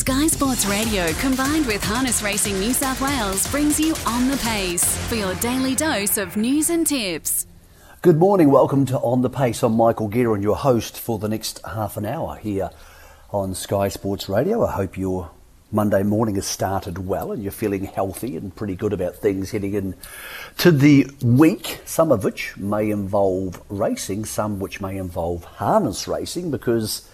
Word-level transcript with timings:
Sky 0.00 0.28
Sports 0.28 0.64
Radio 0.64 1.12
combined 1.20 1.66
with 1.66 1.84
Harness 1.84 2.22
Racing 2.22 2.58
New 2.58 2.72
South 2.72 3.02
Wales 3.02 3.46
brings 3.48 3.78
you 3.78 3.94
On 4.06 4.30
the 4.30 4.38
Pace 4.38 4.96
for 5.08 5.14
your 5.14 5.34
daily 5.34 5.74
dose 5.74 6.16
of 6.16 6.38
news 6.38 6.70
and 6.70 6.86
tips. 6.86 7.46
Good 8.00 8.16
morning, 8.16 8.50
welcome 8.50 8.86
to 8.86 8.98
On 9.00 9.20
the 9.20 9.28
Pace. 9.28 9.62
I'm 9.62 9.74
Michael 9.74 10.08
Gearon, 10.08 10.42
your 10.42 10.56
host 10.56 10.98
for 10.98 11.18
the 11.18 11.28
next 11.28 11.60
half 11.66 11.98
an 11.98 12.06
hour 12.06 12.36
here 12.36 12.70
on 13.30 13.54
Sky 13.54 13.88
Sports 13.88 14.26
Radio. 14.26 14.64
I 14.64 14.72
hope 14.72 14.96
your 14.96 15.32
Monday 15.70 16.02
morning 16.02 16.36
has 16.36 16.46
started 16.46 17.06
well 17.06 17.30
and 17.30 17.42
you're 17.42 17.52
feeling 17.52 17.84
healthy 17.84 18.38
and 18.38 18.56
pretty 18.56 18.76
good 18.76 18.94
about 18.94 19.16
things 19.16 19.50
heading 19.50 19.74
in 19.74 19.94
to 20.56 20.70
the 20.70 21.10
week, 21.22 21.82
some 21.84 22.10
of 22.10 22.24
which 22.24 22.56
may 22.56 22.88
involve 22.88 23.62
racing, 23.68 24.24
some 24.24 24.60
which 24.60 24.80
may 24.80 24.96
involve 24.96 25.44
harness 25.44 26.08
racing 26.08 26.50
because 26.50 27.06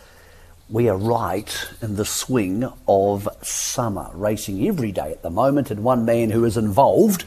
we 0.68 0.88
are 0.88 0.96
right 0.96 1.68
in 1.80 1.94
the 1.96 2.04
swing 2.04 2.68
of 2.88 3.28
summer, 3.42 4.10
racing 4.14 4.66
every 4.66 4.90
day 4.90 5.12
at 5.12 5.22
the 5.22 5.30
moment, 5.30 5.70
and 5.70 5.84
one 5.84 6.04
man 6.04 6.30
who 6.30 6.44
is 6.44 6.56
involved 6.56 7.24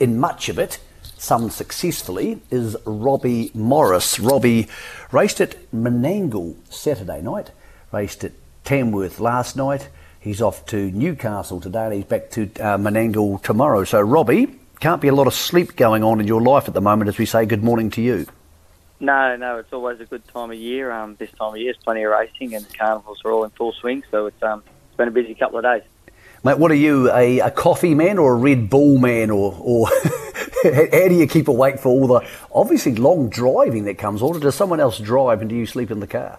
in 0.00 0.18
much 0.18 0.48
of 0.48 0.58
it, 0.58 0.78
some 1.18 1.50
successfully, 1.50 2.40
is 2.50 2.76
Robbie 2.86 3.50
Morris. 3.52 4.18
Robbie 4.18 4.68
raced 5.12 5.40
at 5.40 5.70
Menangle 5.70 6.56
Saturday 6.72 7.20
night, 7.20 7.50
raced 7.92 8.24
at 8.24 8.32
Tamworth 8.64 9.20
last 9.20 9.56
night. 9.56 9.88
He's 10.20 10.40
off 10.40 10.64
to 10.66 10.90
Newcastle 10.90 11.60
today 11.60 11.84
and 11.84 11.94
he's 11.94 12.04
back 12.04 12.30
to 12.30 12.44
uh, 12.44 12.78
Menangle 12.78 13.42
tomorrow. 13.42 13.84
So, 13.84 14.00
Robbie, 14.00 14.58
can't 14.80 15.02
be 15.02 15.08
a 15.08 15.14
lot 15.14 15.26
of 15.26 15.34
sleep 15.34 15.76
going 15.76 16.04
on 16.04 16.20
in 16.20 16.26
your 16.26 16.40
life 16.40 16.68
at 16.68 16.74
the 16.74 16.80
moment 16.80 17.08
as 17.08 17.18
we 17.18 17.26
say 17.26 17.44
good 17.46 17.64
morning 17.64 17.90
to 17.90 18.02
you. 18.02 18.26
No, 19.00 19.36
no, 19.36 19.58
it's 19.58 19.72
always 19.72 20.00
a 20.00 20.04
good 20.04 20.26
time 20.28 20.50
of 20.50 20.56
year. 20.56 20.90
Um, 20.90 21.14
this 21.16 21.30
time 21.32 21.54
of 21.54 21.56
year, 21.56 21.72
there's 21.72 21.82
plenty 21.82 22.02
of 22.02 22.10
racing, 22.10 22.54
and 22.54 22.66
carnivals 22.76 23.22
are 23.24 23.30
all 23.30 23.44
in 23.44 23.50
full 23.50 23.72
swing. 23.72 24.02
So 24.10 24.26
it's 24.26 24.42
um, 24.42 24.62
it's 24.88 24.96
been 24.96 25.08
a 25.08 25.12
busy 25.12 25.34
couple 25.34 25.58
of 25.58 25.64
days. 25.64 25.82
Mate, 26.44 26.58
what 26.58 26.70
are 26.70 26.76
you, 26.76 27.10
a, 27.12 27.40
a 27.40 27.50
coffee 27.50 27.94
man 27.94 28.16
or 28.16 28.34
a 28.34 28.36
Red 28.36 28.70
Bull 28.70 28.98
man, 28.98 29.30
or, 29.30 29.56
or 29.60 29.88
how 30.62 31.08
do 31.08 31.14
you 31.14 31.26
keep 31.26 31.48
awake 31.48 31.78
for 31.80 31.88
all 31.88 32.06
the 32.06 32.28
obviously 32.52 32.94
long 32.94 33.28
driving 33.28 33.84
that 33.84 33.98
comes 33.98 34.22
on? 34.22 34.36
Or 34.36 34.40
does 34.40 34.54
someone 34.54 34.80
else 34.80 34.98
drive 34.98 35.40
and 35.40 35.50
do 35.50 35.56
you 35.56 35.66
sleep 35.66 35.90
in 35.90 36.00
the 36.00 36.06
car? 36.06 36.38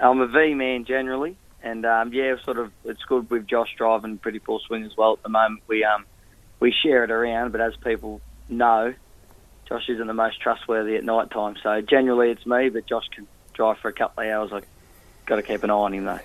I'm 0.00 0.20
a 0.20 0.26
V 0.26 0.54
man 0.54 0.84
generally, 0.84 1.36
and 1.62 1.84
um, 1.84 2.12
yeah, 2.12 2.36
sort 2.44 2.58
of 2.58 2.72
it's 2.84 3.02
good 3.04 3.30
with 3.30 3.46
Josh 3.46 3.74
driving 3.76 4.18
pretty 4.18 4.38
full 4.38 4.60
swing 4.60 4.84
as 4.84 4.96
well 4.96 5.14
at 5.14 5.22
the 5.22 5.28
moment. 5.28 5.62
We 5.66 5.84
um, 5.84 6.04
we 6.60 6.72
share 6.72 7.04
it 7.04 7.10
around, 7.10 7.52
but 7.52 7.60
as 7.60 7.74
people 7.76 8.20
know, 8.48 8.94
Josh 9.68 9.88
isn't 9.88 10.06
the 10.06 10.14
most 10.14 10.40
trustworthy 10.40 10.96
at 10.96 11.04
night 11.04 11.30
time. 11.30 11.56
So 11.62 11.80
generally 11.80 12.30
it's 12.30 12.46
me, 12.46 12.70
but 12.70 12.86
Josh 12.86 13.06
can 13.14 13.26
drive 13.52 13.78
for 13.78 13.88
a 13.88 13.92
couple 13.92 14.24
of 14.24 14.30
hours. 14.30 14.50
I 14.52 14.62
got 15.26 15.36
to 15.36 15.42
keep 15.42 15.62
an 15.62 15.70
eye 15.70 15.74
on 15.74 15.92
him 15.92 16.04
though. 16.04 16.20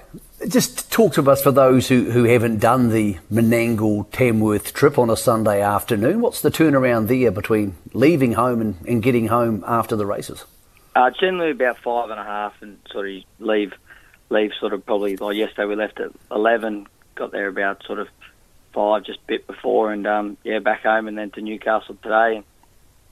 Just 0.47 0.91
talk 0.91 1.13
to 1.15 1.29
us 1.29 1.41
for 1.41 1.51
those 1.51 1.89
who, 1.89 2.09
who 2.11 2.23
haven't 2.23 2.59
done 2.59 2.89
the 2.89 3.17
Menangle 3.31 4.09
Tamworth 4.11 4.73
trip 4.73 4.97
on 4.97 5.09
a 5.09 5.17
Sunday 5.17 5.61
afternoon. 5.61 6.21
What's 6.21 6.41
the 6.41 6.51
turnaround 6.51 7.07
there 7.07 7.31
between 7.31 7.75
leaving 7.91 8.33
home 8.33 8.61
and, 8.61 8.75
and 8.87 9.03
getting 9.03 9.27
home 9.27 9.63
after 9.67 9.95
the 9.95 10.05
races? 10.05 10.45
Uh, 10.95 11.09
generally 11.19 11.51
about 11.51 11.79
five 11.79 12.11
and 12.11 12.19
a 12.19 12.23
half, 12.23 12.53
and 12.61 12.77
sort 12.91 13.09
of 13.09 13.23
leave 13.39 13.73
leave 14.29 14.51
sort 14.59 14.73
of 14.73 14.85
probably 14.85 15.17
like 15.17 15.35
yesterday 15.35 15.65
we 15.65 15.75
left 15.75 15.99
at 15.99 16.11
eleven, 16.31 16.87
got 17.15 17.31
there 17.31 17.47
about 17.47 17.83
sort 17.83 17.99
of 17.99 18.07
five, 18.73 19.03
just 19.03 19.19
a 19.19 19.27
bit 19.27 19.47
before, 19.47 19.91
and 19.91 20.05
um, 20.05 20.37
yeah, 20.43 20.59
back 20.59 20.83
home 20.83 21.07
and 21.07 21.17
then 21.17 21.31
to 21.31 21.41
Newcastle 21.41 21.97
today. 22.01 22.37
And, 22.37 22.45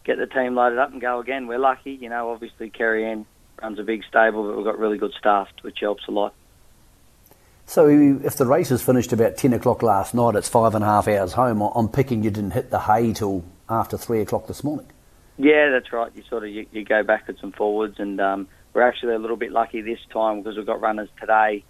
get 0.03 0.17
the 0.17 0.27
team 0.27 0.55
loaded 0.55 0.79
up 0.79 0.91
and 0.91 1.01
go 1.01 1.19
again. 1.19 1.47
We're 1.47 1.59
lucky, 1.59 1.91
you 1.91 2.09
know. 2.09 2.31
Obviously, 2.31 2.69
Kerry 2.69 3.05
Ann 3.05 3.25
runs 3.61 3.79
a 3.79 3.83
big 3.83 4.03
stable, 4.07 4.47
but 4.47 4.55
we've 4.55 4.65
got 4.65 4.79
really 4.79 4.97
good 4.97 5.13
staff, 5.17 5.47
which 5.61 5.79
helps 5.79 6.07
a 6.07 6.11
lot. 6.11 6.33
So, 7.65 7.87
if 7.87 8.35
the 8.35 8.45
race 8.45 8.71
is 8.71 8.81
finished 8.81 9.13
about 9.13 9.37
ten 9.37 9.53
o'clock 9.53 9.83
last 9.83 10.13
night, 10.13 10.35
it's 10.35 10.49
five 10.49 10.75
and 10.75 10.83
a 10.83 10.87
half 10.87 11.07
hours 11.07 11.33
home. 11.33 11.61
I'm 11.61 11.87
picking 11.87 12.23
you 12.23 12.31
didn't 12.31 12.51
hit 12.51 12.69
the 12.69 12.79
hay 12.79 13.13
till 13.13 13.43
after 13.69 13.97
three 13.97 14.21
o'clock 14.21 14.47
this 14.47 14.63
morning. 14.63 14.87
Yeah, 15.37 15.69
that's 15.69 15.93
right. 15.93 16.11
You 16.15 16.23
sort 16.29 16.43
of 16.43 16.49
you, 16.49 16.65
you 16.71 16.83
go 16.83 17.03
backwards 17.03 17.39
and 17.41 17.55
forwards, 17.55 17.99
and 17.99 18.19
um, 18.19 18.47
we're 18.73 18.81
actually 18.81 19.13
a 19.13 19.19
little 19.19 19.37
bit 19.37 19.51
lucky 19.51 19.81
this 19.81 19.99
time 20.11 20.41
because 20.41 20.57
we've 20.57 20.65
got 20.65 20.81
runners 20.81 21.09
today. 21.19 21.63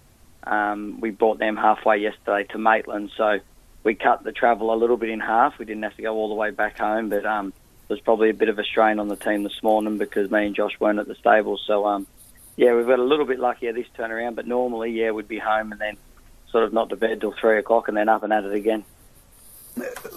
Um, 0.44 1.00
we 1.00 1.10
brought 1.10 1.38
them 1.38 1.56
halfway 1.56 1.98
yesterday 1.98 2.44
to 2.50 2.58
Maitland, 2.58 3.12
so 3.16 3.38
we 3.84 3.94
cut 3.94 4.24
the 4.24 4.32
travel 4.32 4.74
a 4.74 4.76
little 4.76 4.96
bit 4.96 5.10
in 5.10 5.20
half. 5.20 5.58
We 5.58 5.64
didn't 5.64 5.84
have 5.84 5.96
to 5.96 6.02
go 6.02 6.14
all 6.14 6.28
the 6.28 6.34
way 6.34 6.50
back 6.50 6.78
home, 6.78 7.08
but 7.08 7.24
um, 7.24 7.52
was 7.88 8.00
probably 8.00 8.30
a 8.30 8.34
bit 8.34 8.48
of 8.48 8.58
a 8.58 8.64
strain 8.64 8.98
on 8.98 9.08
the 9.08 9.16
team 9.16 9.42
this 9.42 9.62
morning 9.62 9.98
because 9.98 10.30
me 10.30 10.46
and 10.46 10.54
Josh 10.54 10.78
weren't 10.80 10.98
at 10.98 11.06
the 11.06 11.14
stable. 11.14 11.58
So, 11.66 11.86
um, 11.86 12.06
yeah, 12.56 12.74
we've 12.74 12.86
got 12.86 12.98
a 12.98 13.04
little 13.04 13.26
bit 13.26 13.38
luckier 13.38 13.72
this 13.72 13.86
turnaround, 13.96 14.34
but 14.34 14.46
normally, 14.46 14.90
yeah, 14.92 15.10
we'd 15.10 15.28
be 15.28 15.38
home 15.38 15.72
and 15.72 15.80
then 15.80 15.96
sort 16.50 16.64
of 16.64 16.72
not 16.72 16.90
to 16.90 16.96
bed 16.96 17.20
till 17.20 17.32
three 17.32 17.58
o'clock 17.58 17.88
and 17.88 17.96
then 17.96 18.08
up 18.08 18.22
and 18.22 18.32
at 18.32 18.44
it 18.44 18.54
again. 18.54 18.84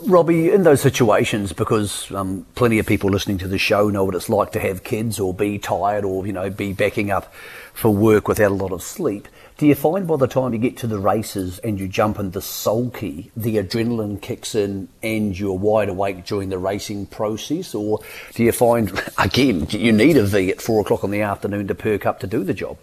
Robbie, 0.03 0.51
in 0.51 0.63
those 0.63 0.81
situations, 0.81 1.53
because 1.53 2.11
um, 2.11 2.45
plenty 2.55 2.77
of 2.77 2.85
people 2.85 3.09
listening 3.09 3.37
to 3.37 3.47
the 3.47 3.57
show 3.57 3.89
know 3.89 4.03
what 4.03 4.15
it's 4.15 4.27
like 4.27 4.51
to 4.51 4.59
have 4.59 4.83
kids 4.83 5.19
or 5.19 5.33
be 5.33 5.57
tired 5.57 6.03
or, 6.03 6.27
you 6.27 6.33
know, 6.33 6.49
be 6.49 6.73
backing 6.73 7.09
up 7.09 7.33
for 7.73 7.89
work 7.89 8.27
without 8.27 8.51
a 8.51 8.53
lot 8.53 8.73
of 8.73 8.83
sleep. 8.83 9.27
Do 9.57 9.65
you 9.65 9.75
find 9.75 10.05
by 10.05 10.17
the 10.17 10.27
time 10.27 10.51
you 10.51 10.59
get 10.59 10.75
to 10.77 10.87
the 10.87 10.99
races 10.99 11.59
and 11.59 11.79
you 11.79 11.87
jump 11.87 12.19
in 12.19 12.31
the 12.31 12.41
sulky, 12.41 13.31
the 13.37 13.55
adrenaline 13.55 14.21
kicks 14.21 14.53
in 14.53 14.89
and 15.01 15.37
you're 15.39 15.57
wide 15.57 15.87
awake 15.87 16.25
during 16.25 16.49
the 16.49 16.57
racing 16.57 17.05
process? 17.05 17.73
Or 17.73 18.01
do 18.33 18.43
you 18.43 18.51
find, 18.51 18.91
again, 19.17 19.65
you 19.69 19.93
need 19.93 20.17
a 20.17 20.25
V 20.25 20.49
at 20.49 20.61
four 20.61 20.81
o'clock 20.81 21.05
in 21.05 21.11
the 21.11 21.21
afternoon 21.21 21.69
to 21.69 21.75
perk 21.75 22.05
up 22.05 22.19
to 22.19 22.27
do 22.27 22.43
the 22.43 22.53
job? 22.53 22.77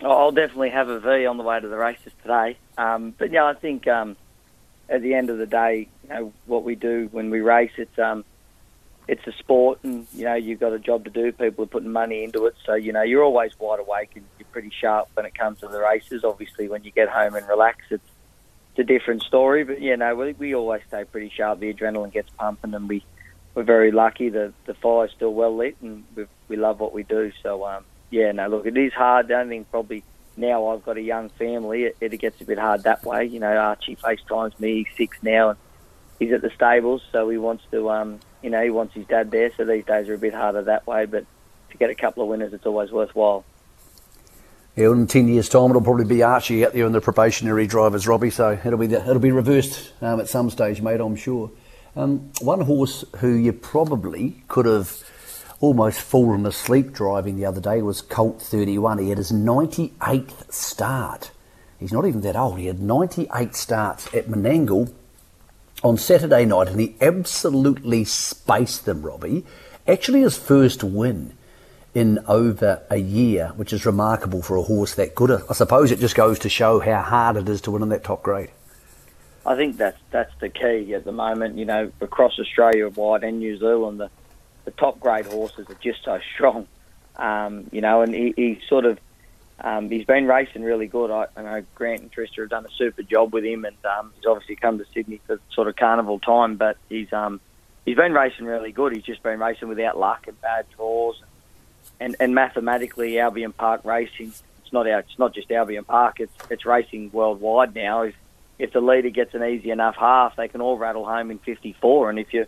I'll 0.00 0.32
definitely 0.32 0.70
have 0.70 0.88
a 0.88 0.98
V 0.98 1.26
on 1.26 1.36
the 1.36 1.44
way 1.44 1.60
to 1.60 1.68
the 1.68 1.76
races 1.76 2.12
today. 2.22 2.58
Um, 2.76 3.14
but 3.16 3.30
yeah, 3.30 3.44
I 3.44 3.54
think 3.54 3.86
um, 3.86 4.16
at 4.88 5.02
the 5.02 5.14
end 5.14 5.30
of 5.30 5.38
the 5.38 5.46
day, 5.46 5.86
you 6.02 6.08
know, 6.08 6.32
what 6.46 6.64
we 6.64 6.74
do 6.74 7.08
when 7.12 7.30
we 7.30 7.40
race, 7.40 7.70
it's 7.76 7.98
um, 8.00 8.24
it's 9.08 9.26
a 9.26 9.32
sport, 9.32 9.80
and 9.82 10.06
you 10.14 10.24
know 10.24 10.34
you've 10.34 10.60
got 10.60 10.72
a 10.72 10.78
job 10.78 11.04
to 11.04 11.10
do. 11.10 11.32
People 11.32 11.64
are 11.64 11.68
putting 11.68 11.90
money 11.90 12.24
into 12.24 12.46
it, 12.46 12.54
so 12.64 12.74
you 12.74 12.92
know 12.92 13.02
you're 13.02 13.24
always 13.24 13.58
wide 13.58 13.80
awake 13.80 14.10
and 14.14 14.24
you're 14.38 14.46
pretty 14.52 14.70
sharp 14.70 15.08
when 15.14 15.26
it 15.26 15.34
comes 15.34 15.60
to 15.60 15.68
the 15.68 15.80
races. 15.80 16.24
Obviously, 16.24 16.68
when 16.68 16.84
you 16.84 16.90
get 16.90 17.08
home 17.08 17.34
and 17.34 17.46
relax, 17.48 17.78
it's 17.90 18.04
it's 18.70 18.78
a 18.78 18.84
different 18.84 19.22
story. 19.22 19.64
But 19.64 19.80
yeah, 19.80 19.96
no, 19.96 20.14
we, 20.14 20.32
we 20.32 20.54
always 20.54 20.82
stay 20.88 21.04
pretty 21.04 21.32
sharp. 21.34 21.60
The 21.60 21.72
adrenaline 21.72 22.12
gets 22.12 22.30
pumping, 22.30 22.74
and 22.74 22.88
we 22.88 23.04
we're 23.54 23.64
very 23.64 23.90
lucky. 23.90 24.28
The 24.28 24.52
the 24.66 24.74
fire's 24.74 25.12
still 25.12 25.34
well 25.34 25.56
lit, 25.56 25.76
and 25.82 26.04
we 26.14 26.26
we 26.48 26.56
love 26.56 26.80
what 26.80 26.92
we 26.92 27.02
do. 27.02 27.32
So 27.42 27.64
um, 27.66 27.84
yeah, 28.10 28.32
no, 28.32 28.48
look, 28.48 28.66
it 28.66 28.76
is 28.76 28.92
hard. 28.92 29.28
The 29.28 29.38
only 29.38 29.56
thing 29.56 29.66
probably 29.70 30.04
now 30.36 30.68
I've 30.68 30.84
got 30.84 30.96
a 30.96 31.02
young 31.02 31.28
family, 31.30 31.84
it, 31.84 31.96
it 32.00 32.16
gets 32.18 32.40
a 32.40 32.44
bit 32.44 32.58
hard 32.58 32.84
that 32.84 33.04
way. 33.04 33.26
You 33.26 33.40
know, 33.40 33.54
Archie 33.56 33.96
FaceTimes 33.96 34.58
me. 34.58 34.84
He's 34.84 34.96
six 34.96 35.18
now, 35.22 35.50
and 35.50 35.58
he's 36.18 36.32
at 36.32 36.42
the 36.42 36.50
stables, 36.50 37.02
so 37.12 37.28
he 37.28 37.38
wants 37.38 37.64
to 37.70 37.90
um, 37.90 38.20
you 38.42 38.50
know, 38.50 38.62
he 38.62 38.70
wants 38.70 38.94
his 38.94 39.06
dad 39.06 39.30
there, 39.30 39.52
so 39.56 39.64
these 39.64 39.84
days 39.84 40.08
are 40.08 40.14
a 40.14 40.18
bit 40.18 40.34
harder 40.34 40.62
that 40.62 40.86
way. 40.86 41.06
But 41.06 41.26
to 41.70 41.76
get 41.76 41.90
a 41.90 41.94
couple 41.94 42.22
of 42.22 42.28
winners, 42.28 42.52
it's 42.52 42.66
always 42.66 42.90
worthwhile. 42.90 43.44
Yeah, 44.76 44.92
in 44.92 45.06
ten 45.06 45.28
years' 45.28 45.48
time, 45.48 45.70
it'll 45.70 45.82
probably 45.82 46.04
be 46.04 46.22
Archie 46.22 46.64
out 46.64 46.72
there 46.72 46.86
in 46.86 46.92
the 46.92 47.00
probationary 47.00 47.66
drivers, 47.66 48.06
Robbie. 48.06 48.30
So 48.30 48.58
it'll 48.64 48.78
be 48.78 48.86
the, 48.86 49.00
it'll 49.00 49.18
be 49.18 49.32
reversed 49.32 49.92
um, 50.00 50.20
at 50.20 50.28
some 50.28 50.50
stage, 50.50 50.80
mate. 50.80 51.00
I'm 51.00 51.16
sure. 51.16 51.50
Um, 51.96 52.30
one 52.40 52.60
horse 52.60 53.04
who 53.18 53.32
you 53.32 53.52
probably 53.52 54.42
could 54.46 54.66
have 54.66 55.02
almost 55.60 56.00
fallen 56.00 56.46
asleep 56.46 56.92
driving 56.92 57.36
the 57.36 57.44
other 57.44 57.60
day 57.60 57.82
was 57.82 58.00
Colt 58.00 58.40
31. 58.40 58.98
He 58.98 59.08
had 59.10 59.18
his 59.18 59.32
98th 59.32 60.52
start. 60.52 61.32
He's 61.78 61.92
not 61.92 62.06
even 62.06 62.20
that 62.22 62.36
old. 62.36 62.58
He 62.58 62.66
had 62.66 62.80
98 62.80 63.54
starts 63.54 64.06
at 64.14 64.26
Menangle 64.26 64.92
on 65.82 65.96
Saturday 65.96 66.44
night, 66.44 66.68
and 66.68 66.80
he 66.80 66.96
absolutely 67.00 68.04
spaced 68.04 68.84
them, 68.84 69.02
Robbie. 69.02 69.44
Actually, 69.86 70.22
his 70.22 70.36
first 70.36 70.84
win 70.84 71.34
in 71.94 72.18
over 72.28 72.82
a 72.90 72.98
year, 72.98 73.52
which 73.56 73.72
is 73.72 73.84
remarkable 73.84 74.42
for 74.42 74.56
a 74.56 74.62
horse 74.62 74.94
that 74.94 75.14
good. 75.14 75.30
I 75.48 75.52
suppose 75.54 75.90
it 75.90 75.98
just 75.98 76.14
goes 76.14 76.38
to 76.40 76.48
show 76.48 76.80
how 76.80 77.02
hard 77.02 77.36
it 77.36 77.48
is 77.48 77.60
to 77.62 77.70
win 77.70 77.82
in 77.82 77.88
that 77.88 78.04
top 78.04 78.22
grade. 78.22 78.50
I 79.44 79.56
think 79.56 79.78
that's 79.78 79.98
that's 80.10 80.32
the 80.40 80.48
key 80.48 80.94
at 80.94 81.04
the 81.04 81.12
moment. 81.12 81.56
You 81.56 81.64
know, 81.64 81.90
across 82.00 82.38
Australia 82.38 82.88
wide 82.88 83.24
and 83.24 83.38
New 83.38 83.58
Zealand, 83.58 83.98
the, 84.00 84.10
the 84.64 84.70
top 84.72 85.00
grade 85.00 85.26
horses 85.26 85.66
are 85.68 85.78
just 85.82 86.04
so 86.04 86.20
strong. 86.34 86.68
Um, 87.16 87.68
you 87.72 87.80
know, 87.80 88.02
and 88.02 88.14
he, 88.14 88.34
he 88.36 88.60
sort 88.68 88.84
of 88.84 88.98
um, 89.62 89.90
he's 89.90 90.04
been 90.04 90.26
racing 90.26 90.62
really 90.62 90.86
good. 90.86 91.10
I, 91.10 91.26
I 91.36 91.42
know 91.42 91.64
Grant 91.74 92.02
and 92.02 92.12
Trista 92.12 92.38
have 92.38 92.50
done 92.50 92.64
a 92.64 92.70
super 92.76 93.02
job 93.02 93.32
with 93.32 93.44
him, 93.44 93.64
and 93.64 93.76
um, 93.84 94.12
he's 94.16 94.26
obviously 94.26 94.56
come 94.56 94.78
to 94.78 94.86
Sydney 94.94 95.20
for 95.26 95.38
sort 95.52 95.68
of 95.68 95.76
carnival 95.76 96.18
time. 96.18 96.56
But 96.56 96.78
he's 96.88 97.12
um, 97.12 97.40
he's 97.84 97.96
been 97.96 98.12
racing 98.12 98.46
really 98.46 98.72
good. 98.72 98.94
He's 98.94 99.04
just 99.04 99.22
been 99.22 99.38
racing 99.38 99.68
without 99.68 99.98
luck 99.98 100.26
and 100.28 100.40
bad 100.40 100.66
draws, 100.76 101.20
and 101.98 102.16
and 102.20 102.34
mathematically 102.34 103.18
Albion 103.18 103.52
Park 103.52 103.84
Racing. 103.84 104.32
It's 104.62 104.72
not 104.72 104.86
our, 104.86 105.00
it's 105.00 105.18
not 105.18 105.34
just 105.34 105.50
Albion 105.50 105.84
Park. 105.84 106.20
It's 106.20 106.32
it's 106.50 106.64
racing 106.64 107.10
worldwide 107.12 107.74
now. 107.74 108.02
If 108.02 108.14
if 108.58 108.72
the 108.72 108.80
leader 108.80 109.10
gets 109.10 109.34
an 109.34 109.42
easy 109.42 109.70
enough 109.70 109.96
half, 109.96 110.36
they 110.36 110.48
can 110.48 110.60
all 110.60 110.76
rattle 110.78 111.04
home 111.04 111.30
in 111.30 111.38
54. 111.38 112.10
And 112.10 112.18
if 112.18 112.32
you're 112.32 112.46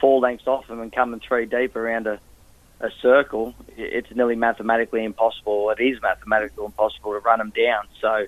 four 0.00 0.20
lengths 0.20 0.46
off 0.46 0.66
them 0.66 0.80
and 0.80 0.90
coming 0.90 1.20
three 1.20 1.44
deep 1.44 1.76
around 1.76 2.06
a 2.06 2.18
a 2.80 2.90
circle, 3.02 3.54
it's 3.76 4.10
nearly 4.14 4.36
mathematically 4.36 5.04
impossible. 5.04 5.70
It 5.70 5.82
is 5.82 6.00
mathematically 6.00 6.64
impossible 6.64 7.12
to 7.12 7.18
run 7.18 7.40
him 7.40 7.50
down. 7.50 7.84
So, 8.00 8.26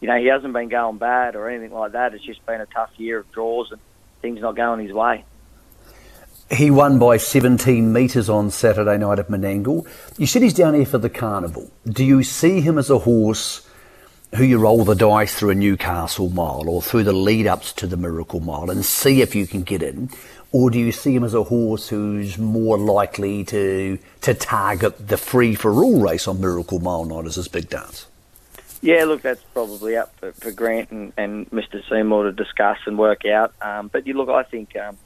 you 0.00 0.08
know, 0.08 0.18
he 0.18 0.26
hasn't 0.26 0.52
been 0.52 0.68
going 0.68 0.98
bad 0.98 1.36
or 1.36 1.48
anything 1.48 1.72
like 1.72 1.92
that. 1.92 2.14
It's 2.14 2.24
just 2.24 2.44
been 2.44 2.60
a 2.60 2.66
tough 2.66 2.90
year 2.96 3.20
of 3.20 3.32
draws 3.32 3.72
and 3.72 3.80
things 4.20 4.40
not 4.40 4.56
going 4.56 4.86
his 4.86 4.92
way. 4.94 5.24
He 6.50 6.70
won 6.70 6.98
by 6.98 7.16
17 7.16 7.90
metres 7.90 8.28
on 8.28 8.50
Saturday 8.50 8.98
night 8.98 9.18
at 9.18 9.28
Menangle. 9.28 9.86
You 10.18 10.26
said 10.26 10.42
he's 10.42 10.52
down 10.52 10.74
here 10.74 10.84
for 10.84 10.98
the 10.98 11.08
carnival. 11.08 11.70
Do 11.86 12.04
you 12.04 12.22
see 12.22 12.60
him 12.60 12.76
as 12.76 12.90
a 12.90 12.98
horse 12.98 13.66
who 14.34 14.44
you 14.44 14.58
roll 14.58 14.84
the 14.84 14.94
dice 14.94 15.34
through 15.34 15.50
a 15.50 15.54
Newcastle 15.54 16.28
mile 16.28 16.68
or 16.68 16.82
through 16.82 17.04
the 17.04 17.12
lead 17.12 17.46
ups 17.46 17.72
to 17.74 17.86
the 17.86 17.96
Miracle 17.96 18.40
Mile 18.40 18.68
and 18.68 18.84
see 18.84 19.22
if 19.22 19.34
you 19.34 19.46
can 19.46 19.62
get 19.62 19.82
in? 19.82 20.10
Or 20.54 20.70
do 20.70 20.78
you 20.78 20.92
see 20.92 21.16
him 21.16 21.24
as 21.24 21.34
a 21.34 21.42
horse 21.42 21.88
who's 21.88 22.38
more 22.38 22.78
likely 22.78 23.42
to 23.46 23.98
to 24.20 24.34
target 24.34 25.08
the 25.08 25.16
free 25.16 25.56
for 25.56 25.72
all 25.82 26.00
race 26.00 26.28
on 26.28 26.40
Miracle 26.40 26.78
Mile 26.78 27.04
night 27.04 27.26
as 27.26 27.34
his 27.34 27.48
big 27.48 27.68
dance? 27.68 28.06
Yeah, 28.80 29.04
look, 29.04 29.22
that's 29.22 29.42
probably 29.52 29.96
up 29.96 30.14
for, 30.20 30.30
for 30.30 30.52
Grant 30.52 30.92
and, 30.92 31.12
and 31.16 31.50
Mr. 31.50 31.82
Seymour 31.88 32.22
to 32.24 32.32
discuss 32.32 32.78
and 32.86 32.96
work 32.96 33.24
out. 33.24 33.52
Um, 33.60 33.88
but 33.88 34.06
you 34.06 34.14
look, 34.14 34.28
I 34.28 34.44
think 34.44 34.76
um, 34.76 34.96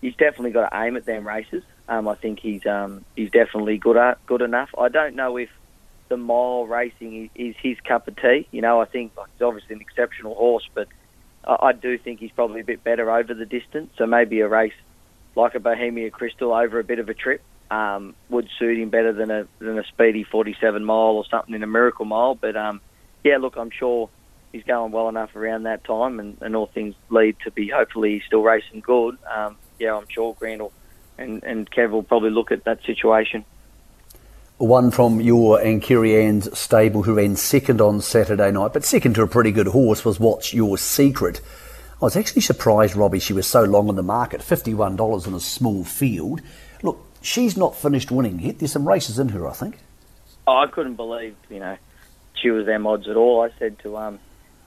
he's 0.00 0.16
definitely 0.16 0.50
got 0.50 0.70
to 0.70 0.82
aim 0.82 0.96
at 0.96 1.04
them 1.04 1.24
races. 1.24 1.62
Um, 1.88 2.08
I 2.08 2.16
think 2.16 2.40
he's 2.40 2.66
um, 2.66 3.04
he's 3.14 3.30
definitely 3.30 3.78
good 3.78 3.96
at, 3.96 4.26
good 4.26 4.42
enough. 4.42 4.70
I 4.76 4.88
don't 4.88 5.14
know 5.14 5.36
if 5.36 5.50
the 6.08 6.16
mile 6.16 6.66
racing 6.66 7.26
is, 7.26 7.30
is 7.36 7.54
his 7.62 7.78
cup 7.86 8.08
of 8.08 8.16
tea. 8.16 8.48
You 8.50 8.60
know, 8.60 8.80
I 8.80 8.86
think 8.86 9.16
like, 9.16 9.28
he's 9.34 9.42
obviously 9.42 9.76
an 9.76 9.82
exceptional 9.82 10.34
horse, 10.34 10.68
but 10.74 10.88
I, 11.44 11.72
do 11.72 11.96
think 11.98 12.20
he's 12.20 12.30
probably 12.32 12.60
a 12.60 12.64
bit 12.64 12.84
better 12.84 13.10
over 13.10 13.34
the 13.34 13.46
distance. 13.46 13.90
So 13.96 14.06
maybe 14.06 14.40
a 14.40 14.48
race 14.48 14.74
like 15.34 15.54
a 15.54 15.60
Bohemia 15.60 16.10
Crystal 16.10 16.52
over 16.52 16.78
a 16.78 16.84
bit 16.84 16.98
of 16.98 17.08
a 17.08 17.14
trip 17.14 17.42
um, 17.70 18.14
would 18.28 18.48
suit 18.58 18.78
him 18.78 18.90
better 18.90 19.12
than 19.12 19.30
a 19.30 19.46
than 19.58 19.78
a 19.78 19.84
speedy 19.84 20.24
47 20.24 20.84
mile 20.84 20.96
or 21.16 21.24
something 21.26 21.54
in 21.54 21.62
a 21.62 21.66
Miracle 21.66 22.04
Mile. 22.04 22.34
But 22.34 22.56
um, 22.56 22.80
yeah, 23.24 23.38
look, 23.38 23.56
I'm 23.56 23.70
sure 23.70 24.10
he's 24.52 24.64
going 24.64 24.92
well 24.92 25.08
enough 25.08 25.34
around 25.36 25.64
that 25.64 25.84
time, 25.84 26.20
and, 26.20 26.36
and 26.40 26.56
all 26.56 26.66
things 26.66 26.94
lead 27.08 27.36
to 27.44 27.50
be 27.50 27.68
hopefully 27.68 28.22
still 28.26 28.42
racing 28.42 28.80
good. 28.80 29.16
Um, 29.30 29.56
yeah, 29.78 29.96
I'm 29.96 30.06
sure 30.08 30.34
Grant 30.38 30.62
and, 31.16 31.42
and 31.44 31.70
Kev 31.70 31.90
will 31.90 32.02
probably 32.02 32.30
look 32.30 32.50
at 32.50 32.64
that 32.64 32.82
situation. 32.84 33.44
One 34.60 34.90
from 34.90 35.22
your 35.22 35.58
and 35.58 35.80
Kerry 35.80 36.38
stable 36.42 37.04
who 37.04 37.14
ran 37.14 37.34
second 37.34 37.80
on 37.80 38.02
Saturday 38.02 38.50
night, 38.50 38.74
but 38.74 38.84
second 38.84 39.14
to 39.14 39.22
a 39.22 39.26
pretty 39.26 39.52
good 39.52 39.68
horse 39.68 40.04
was 40.04 40.20
What's 40.20 40.52
Your 40.52 40.76
Secret. 40.76 41.40
I 41.94 42.04
was 42.04 42.14
actually 42.14 42.42
surprised, 42.42 42.94
Robbie, 42.94 43.20
she 43.20 43.32
was 43.32 43.46
so 43.46 43.62
long 43.62 43.88
on 43.88 43.96
the 43.96 44.02
market, 44.02 44.42
$51 44.42 45.26
in 45.26 45.32
a 45.32 45.40
small 45.40 45.82
field. 45.82 46.42
Look, 46.82 47.02
she's 47.22 47.56
not 47.56 47.74
finished 47.74 48.10
winning 48.10 48.38
yet. 48.38 48.58
There's 48.58 48.72
some 48.72 48.86
races 48.86 49.18
in 49.18 49.30
her, 49.30 49.48
I 49.48 49.54
think. 49.54 49.78
Oh, 50.46 50.58
I 50.58 50.66
couldn't 50.66 50.96
believe, 50.96 51.36
you 51.48 51.60
know, 51.60 51.78
she 52.34 52.50
was 52.50 52.66
them 52.66 52.86
odds 52.86 53.08
at 53.08 53.16
all. 53.16 53.40
I 53.40 53.58
said 53.58 53.78
to 53.78 53.96
um, 53.96 54.18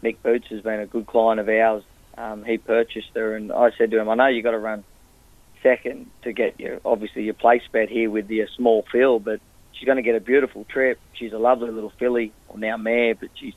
Nick 0.01 0.23
Boots 0.23 0.47
has 0.47 0.61
been 0.61 0.79
a 0.79 0.87
good 0.87 1.05
client 1.05 1.39
of 1.39 1.47
ours. 1.47 1.83
Um, 2.17 2.43
he 2.43 2.57
purchased 2.57 3.11
her, 3.13 3.35
and 3.35 3.51
I 3.51 3.69
said 3.77 3.91
to 3.91 3.99
him, 3.99 4.09
I 4.09 4.15
know 4.15 4.25
you've 4.25 4.43
got 4.43 4.51
to 4.51 4.59
run 4.59 4.83
second 5.61 6.07
to 6.23 6.33
get 6.33 6.59
your 6.59 6.81
obviously 6.83 7.25
your 7.25 7.35
place 7.35 7.61
bet 7.71 7.89
here 7.89 8.09
with 8.09 8.27
your 8.31 8.47
small 8.57 8.83
field, 8.91 9.23
but 9.23 9.39
she's 9.73 9.85
going 9.85 9.97
to 9.97 10.01
get 10.03 10.15
a 10.15 10.19
beautiful 10.19 10.65
trip. 10.65 10.99
She's 11.13 11.33
a 11.33 11.37
lovely 11.37 11.71
little 11.71 11.91
filly, 11.99 12.33
or 12.47 12.57
now 12.57 12.77
mare, 12.77 13.15
but 13.15 13.29
she's 13.35 13.53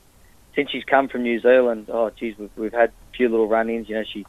since 0.55 0.71
she's 0.71 0.83
come 0.83 1.07
from 1.07 1.23
New 1.23 1.39
Zealand. 1.39 1.87
Oh, 1.87 2.09
geez, 2.09 2.35
we've, 2.37 2.49
we've 2.55 2.73
had 2.73 2.89
a 2.89 3.15
few 3.15 3.29
little 3.29 3.47
run-ins. 3.47 3.87
You 3.87 3.95
know, 3.95 4.03
she 4.11 4.25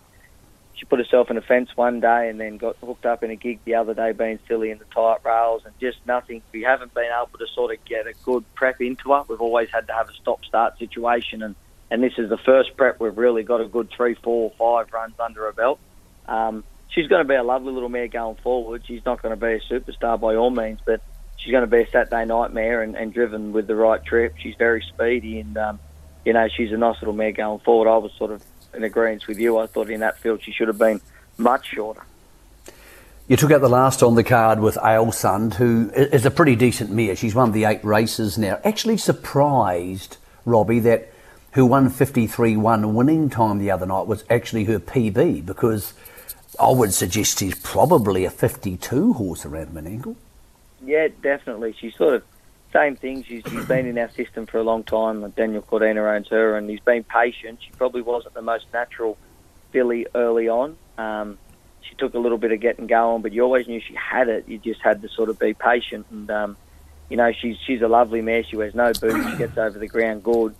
she 0.78 0.84
put 0.84 0.98
herself 1.00 1.30
in 1.30 1.36
a 1.36 1.42
fence 1.42 1.70
one 1.74 2.00
day 2.00 2.28
and 2.28 2.38
then 2.38 2.56
got 2.56 2.76
hooked 2.76 3.04
up 3.04 3.24
in 3.24 3.30
a 3.30 3.36
gig 3.36 3.58
the 3.64 3.74
other 3.74 3.94
day 3.94 4.12
being 4.12 4.38
silly 4.46 4.70
in 4.70 4.78
the 4.78 4.84
tight 4.84 5.18
rails 5.24 5.62
and 5.64 5.74
just 5.80 5.98
nothing. 6.06 6.40
We 6.52 6.62
haven't 6.62 6.94
been 6.94 7.10
able 7.12 7.36
to 7.38 7.46
sort 7.52 7.74
of 7.74 7.84
get 7.84 8.06
a 8.06 8.12
good 8.22 8.44
prep 8.54 8.80
into 8.80 9.12
her. 9.12 9.24
We've 9.28 9.40
always 9.40 9.68
had 9.72 9.88
to 9.88 9.92
have 9.92 10.08
a 10.08 10.12
stop-start 10.12 10.78
situation 10.78 11.42
and, 11.42 11.56
and 11.90 12.00
this 12.02 12.12
is 12.16 12.28
the 12.28 12.38
first 12.38 12.76
prep 12.76 13.00
we've 13.00 13.16
really 13.18 13.42
got 13.42 13.60
a 13.60 13.66
good 13.66 13.90
three, 13.90 14.14
four, 14.14 14.52
five 14.56 14.92
runs 14.92 15.14
under 15.18 15.46
her 15.46 15.52
belt. 15.52 15.80
Um, 16.28 16.62
she's 16.90 17.08
going 17.08 17.24
to 17.24 17.28
be 17.28 17.34
a 17.34 17.42
lovely 17.42 17.72
little 17.72 17.88
mare 17.88 18.06
going 18.06 18.36
forward. 18.36 18.84
She's 18.86 19.04
not 19.04 19.20
going 19.20 19.36
to 19.36 19.40
be 19.40 19.54
a 19.54 19.60
superstar 19.60 20.20
by 20.20 20.36
all 20.36 20.50
means, 20.50 20.78
but 20.84 21.00
she's 21.38 21.50
going 21.50 21.62
to 21.62 21.66
be 21.66 21.82
a 21.82 21.90
Saturday 21.90 22.26
nightmare 22.26 22.82
and, 22.82 22.96
and 22.96 23.12
driven 23.12 23.52
with 23.52 23.66
the 23.66 23.74
right 23.74 24.04
trip. 24.04 24.34
She's 24.38 24.54
very 24.56 24.82
speedy 24.82 25.40
and, 25.40 25.56
um, 25.56 25.80
you 26.24 26.32
know, 26.32 26.48
she's 26.48 26.72
a 26.72 26.76
nice 26.76 27.00
little 27.00 27.14
mare 27.14 27.32
going 27.32 27.60
forward. 27.60 27.88
I 27.88 27.96
was 27.96 28.12
sort 28.18 28.32
of 28.32 28.42
in 28.74 28.84
agreement 28.84 29.26
with 29.26 29.38
you. 29.38 29.58
I 29.58 29.66
thought 29.66 29.88
in 29.88 30.00
that 30.00 30.18
field 30.18 30.42
she 30.42 30.52
should 30.52 30.68
have 30.68 30.78
been 30.78 31.00
much 31.38 31.68
shorter. 31.68 32.02
You 33.28 33.36
took 33.36 33.50
out 33.50 33.60
the 33.60 33.68
last 33.68 34.02
on 34.02 34.14
the 34.14 34.24
card 34.24 34.60
with 34.60 34.76
Ailsund, 34.76 35.54
who 35.54 35.90
is 35.94 36.24
a 36.24 36.30
pretty 36.30 36.56
decent 36.56 36.90
mare. 36.90 37.14
She's 37.14 37.34
won 37.34 37.52
the 37.52 37.64
eight 37.64 37.84
races 37.84 38.38
now. 38.38 38.58
Actually 38.64 38.96
surprised, 38.96 40.16
Robbie, 40.46 40.80
that 40.80 41.12
who 41.52 41.66
won 41.66 41.90
53-1 41.90 42.92
winning 42.92 43.28
time 43.28 43.58
the 43.58 43.70
other 43.70 43.86
night 43.86 44.06
was 44.06 44.24
actually 44.30 44.64
her 44.64 44.78
PB 44.78 45.44
because 45.44 45.92
I 46.58 46.70
would 46.70 46.92
suggest 46.92 47.38
she's 47.38 47.54
probably 47.54 48.24
a 48.24 48.30
52 48.30 49.12
horse 49.14 49.44
around 49.44 49.68
Menangle. 49.68 50.16
Yeah, 50.84 51.08
definitely. 51.22 51.74
She's 51.78 51.94
sort 51.94 52.14
of 52.14 52.24
same 52.72 52.96
thing. 52.96 53.24
She's, 53.24 53.42
she's 53.48 53.64
been 53.64 53.86
in 53.86 53.98
our 53.98 54.10
system 54.10 54.46
for 54.46 54.58
a 54.58 54.62
long 54.62 54.84
time. 54.84 55.28
Daniel 55.30 55.62
Cordina 55.62 56.14
owns 56.14 56.28
her, 56.28 56.56
and 56.56 56.68
he's 56.68 56.80
been 56.80 57.04
patient. 57.04 57.60
She 57.62 57.70
probably 57.72 58.02
wasn't 58.02 58.34
the 58.34 58.42
most 58.42 58.66
natural 58.72 59.16
filly 59.72 60.06
early 60.14 60.48
on. 60.48 60.76
Um, 60.96 61.38
she 61.80 61.94
took 61.94 62.14
a 62.14 62.18
little 62.18 62.38
bit 62.38 62.52
of 62.52 62.60
getting 62.60 62.86
going, 62.86 63.22
but 63.22 63.32
you 63.32 63.42
always 63.42 63.66
knew 63.68 63.80
she 63.80 63.94
had 63.94 64.28
it. 64.28 64.48
You 64.48 64.58
just 64.58 64.82
had 64.82 65.02
to 65.02 65.08
sort 65.08 65.30
of 65.30 65.38
be 65.38 65.54
patient. 65.54 66.06
And 66.10 66.30
um, 66.30 66.56
you 67.08 67.16
know, 67.16 67.32
she's 67.32 67.56
she's 67.66 67.80
a 67.80 67.88
lovely 67.88 68.20
mare. 68.20 68.44
She 68.44 68.56
wears 68.56 68.74
no 68.74 68.92
boots. 68.92 69.30
She 69.30 69.36
gets 69.36 69.56
over 69.56 69.78
the 69.78 69.88
ground 69.88 70.22
good. 70.22 70.54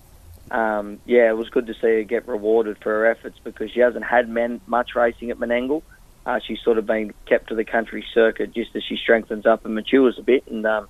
Um, 0.50 0.99
yeah, 1.05 1.29
it 1.29 1.37
was 1.37 1.50
good 1.50 1.67
to 1.67 1.75
see 1.75 1.81
her 1.81 2.03
get 2.05 2.26
rewarded 2.26 2.79
for 2.79 2.91
her 2.91 3.06
efforts 3.06 3.38
because 3.44 3.71
she 3.71 3.81
hasn't 3.81 4.05
had 4.05 4.31
men, 4.31 4.62
much 4.67 4.94
racing 4.94 5.31
at 5.31 5.38
Menangle. 5.38 5.82
Uh, 6.28 6.38
she's 6.46 6.60
sort 6.60 6.76
of 6.76 6.84
been 6.84 7.14
kept 7.25 7.48
to 7.48 7.54
the 7.54 7.64
country 7.64 8.04
circuit 8.12 8.52
just 8.52 8.76
as 8.76 8.82
she 8.84 8.96
strengthens 8.96 9.46
up 9.46 9.64
and 9.64 9.75
matures 9.75 10.19
a 10.19 10.22
bit. 10.22 10.46
And 10.46 10.66
um, 10.66 10.86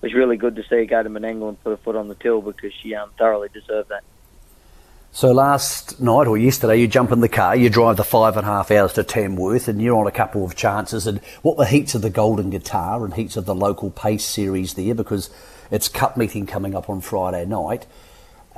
was 0.00 0.12
really 0.12 0.36
good 0.36 0.56
to 0.56 0.62
see 0.64 0.74
her 0.74 0.84
go 0.84 1.04
to 1.04 1.08
Menangle 1.08 1.50
and 1.50 1.62
put 1.62 1.72
a 1.72 1.76
foot 1.76 1.94
on 1.94 2.08
the 2.08 2.16
till 2.16 2.42
because 2.42 2.72
she 2.82 2.92
um, 2.96 3.10
thoroughly 3.16 3.48
deserved 3.48 3.90
that. 3.90 4.02
So 5.12 5.30
last 5.30 6.00
night 6.00 6.26
or 6.26 6.36
yesterday, 6.36 6.80
you 6.80 6.88
jump 6.88 7.12
in 7.12 7.20
the 7.20 7.28
car, 7.28 7.54
you 7.54 7.70
drive 7.70 7.96
the 7.96 8.02
five 8.02 8.36
and 8.36 8.44
a 8.44 8.50
half 8.50 8.72
hours 8.72 8.94
to 8.94 9.04
Tamworth, 9.04 9.68
and 9.68 9.80
you're 9.80 9.96
on 9.96 10.08
a 10.08 10.10
couple 10.10 10.44
of 10.44 10.56
chances. 10.56 11.06
And 11.06 11.20
what 11.42 11.56
were 11.56 11.66
heats 11.66 11.94
of 11.94 12.02
the 12.02 12.10
Golden 12.10 12.50
Guitar 12.50 13.04
and 13.04 13.14
heats 13.14 13.36
of 13.36 13.44
the 13.44 13.54
local 13.54 13.90
pace 13.90 14.24
series 14.24 14.74
there? 14.74 14.96
Because 14.96 15.30
it's 15.70 15.88
cup 15.88 16.16
meeting 16.16 16.44
coming 16.44 16.74
up 16.74 16.90
on 16.90 17.00
Friday 17.00 17.44
night. 17.44 17.86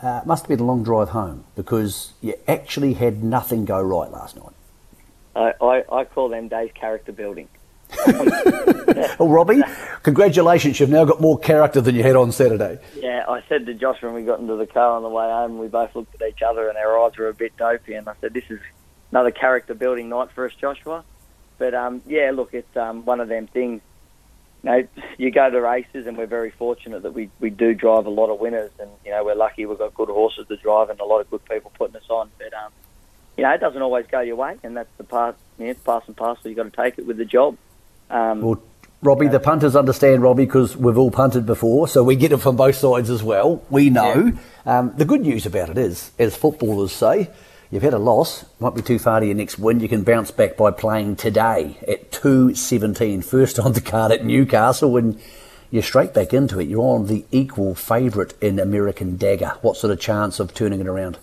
Uh, 0.01 0.23
must 0.25 0.45
have 0.45 0.49
been 0.49 0.61
a 0.61 0.65
long 0.65 0.85
drive 0.85 1.11
home 1.11 1.45
because 1.55 2.15
you 2.23 2.35
actually 2.49 2.95
had 2.95 3.23
nothing 3.23 3.67
go 3.67 3.83
right 3.83 4.11
last 4.11 4.37
night. 4.37 4.55
I, 5.37 5.53
I, 5.61 5.85
I 5.91 6.05
call 6.05 6.29
them 6.29 6.49
days 6.49 6.71
character 6.75 7.13
building. 7.13 7.49
well, 8.07 9.29
Robbie, 9.29 9.63
congratulations. 10.03 10.81
You've 10.81 10.91
now 10.91 11.05
got 11.05 11.21
more 11.21 11.39
character 11.39 11.81
than 11.81 11.95
you 11.95 12.03
had 12.03 12.17
on 12.17 12.33
Saturday. 12.33 12.79
Yeah, 12.97 13.25
I 13.29 13.43
said 13.49 13.67
to 13.67 13.75
Josh 13.75 14.03
when 14.03 14.15
we 14.15 14.23
got 14.23 14.41
into 14.41 14.57
the 14.57 14.67
car 14.67 14.97
on 14.97 15.03
the 15.03 15.09
way 15.09 15.27
home, 15.27 15.59
we 15.59 15.69
both 15.69 15.95
looked 15.95 16.21
at 16.21 16.29
each 16.29 16.43
other 16.43 16.69
and 16.69 16.77
our 16.77 16.99
eyes 17.01 17.17
were 17.17 17.29
a 17.29 17.35
bit 17.35 17.57
dopey. 17.57 17.95
And 17.95 18.09
I 18.09 18.15
said, 18.21 18.35
this 18.35 18.45
is 18.49 18.61
another 19.11 19.31
character 19.31 19.75
building 19.75 20.09
night 20.09 20.31
for 20.35 20.47
us, 20.47 20.55
Joshua. 20.55 21.05
But 21.59 21.75
um, 21.75 22.03
yeah, 22.07 22.33
look, 22.35 22.53
it's 22.53 22.77
um, 22.77 23.05
one 23.05 23.21
of 23.21 23.29
them 23.29 23.47
things. 23.47 23.81
You 24.63 24.71
know, 24.71 24.89
you 25.19 25.31
go 25.31 25.51
to 25.51 25.61
races, 25.61 26.07
and 26.07 26.17
we're 26.17 26.27
very 26.27 26.51
fortunate 26.51 27.03
that 27.03 27.13
we, 27.13 27.31
we 27.39 27.51
do 27.51 27.75
drive 27.75 28.07
a 28.07 28.11
lot 28.11 28.31
of 28.31 28.41
winners, 28.41 28.71
and 28.81 28.91
you 29.05 29.11
know 29.11 29.23
we're 29.23 29.35
lucky 29.35 29.67
we've 29.67 29.79
got 29.79 29.95
good 29.95 30.09
horses 30.09 30.49
to 30.49 30.57
drive 30.57 30.89
and 30.91 30.99
a 31.01 31.05
lot 31.05 31.21
of 31.21 31.31
good 31.31 31.45
people 31.45 31.71
putting 31.77 31.97
us 31.97 32.09
on. 32.09 32.31
But 32.39 32.55
um, 32.55 32.73
you 33.37 33.45
know, 33.45 33.51
it 33.51 33.61
doesn't 33.61 33.83
always 33.83 34.07
go 34.07 34.21
your 34.21 34.37
way, 34.37 34.57
and 34.63 34.77
that's 34.77 34.93
the 34.97 35.05
part. 35.05 35.37
Yeah, 35.59 35.69
it's 35.69 35.81
pass 35.83 36.03
and 36.07 36.17
parcel. 36.17 36.51
You 36.51 36.57
got 36.57 36.65
to 36.65 36.71
take 36.71 36.99
it 36.99 37.07
with 37.07 37.17
the 37.17 37.25
job. 37.25 37.57
Um, 38.11 38.41
well, 38.41 38.63
Robbie, 39.03 39.29
the 39.29 39.41
punters 39.41 39.77
understand, 39.77 40.23
Robbie, 40.23 40.47
because 40.47 40.77
we've 40.77 40.97
all 40.97 41.11
punted 41.11 41.45
before, 41.45 41.89
so 41.89 42.03
we 42.03 42.17
get 42.17 42.33
it 42.33 42.39
from 42.39 42.57
both 42.57 42.77
sides 42.77 43.11
as 43.11 43.23
well. 43.23 43.63
We 43.69 43.91
know. 43.91 44.33
Yeah. 44.65 44.79
Um, 44.79 44.95
the 44.97 45.05
good 45.05 45.21
news 45.21 45.45
about 45.45 45.69
it 45.69 45.77
is, 45.77 46.11
as 46.19 46.35
footballers 46.37 46.93
say, 46.93 47.29
you've 47.71 47.83
had 47.83 47.93
a 47.93 47.99
loss, 47.99 48.47
won't 48.61 48.77
be 48.77 48.83
too 48.83 48.99
far 48.99 49.21
to 49.21 49.27
your 49.27 49.35
next 49.35 49.59
win. 49.59 49.81
You 49.81 49.89
can 49.89 50.05
bounce 50.05 50.31
back 50.31 50.57
by 50.57 50.71
playing 50.71 51.17
today 51.17 51.77
at 51.87 52.13
2.17, 52.13 53.23
first 53.23 53.59
on 53.59 53.75
the 53.75 53.81
card 53.83 54.11
at 54.11 54.25
Newcastle, 54.25 54.97
and 54.97 55.21
you're 55.71 55.83
straight 55.83 56.15
back 56.15 56.33
into 56.33 56.59
it. 56.59 56.69
You're 56.69 56.81
on 56.81 57.07
the 57.07 57.27
equal 57.31 57.75
favourite 57.75 58.33
in 58.41 58.59
American 58.59 59.17
Dagger. 59.17 59.55
What 59.61 59.77
sort 59.77 59.93
of 59.93 60.01
chance 60.01 60.41
of 60.41 60.55
turning 60.55 60.81
it 60.81 60.87
around? 60.87 61.19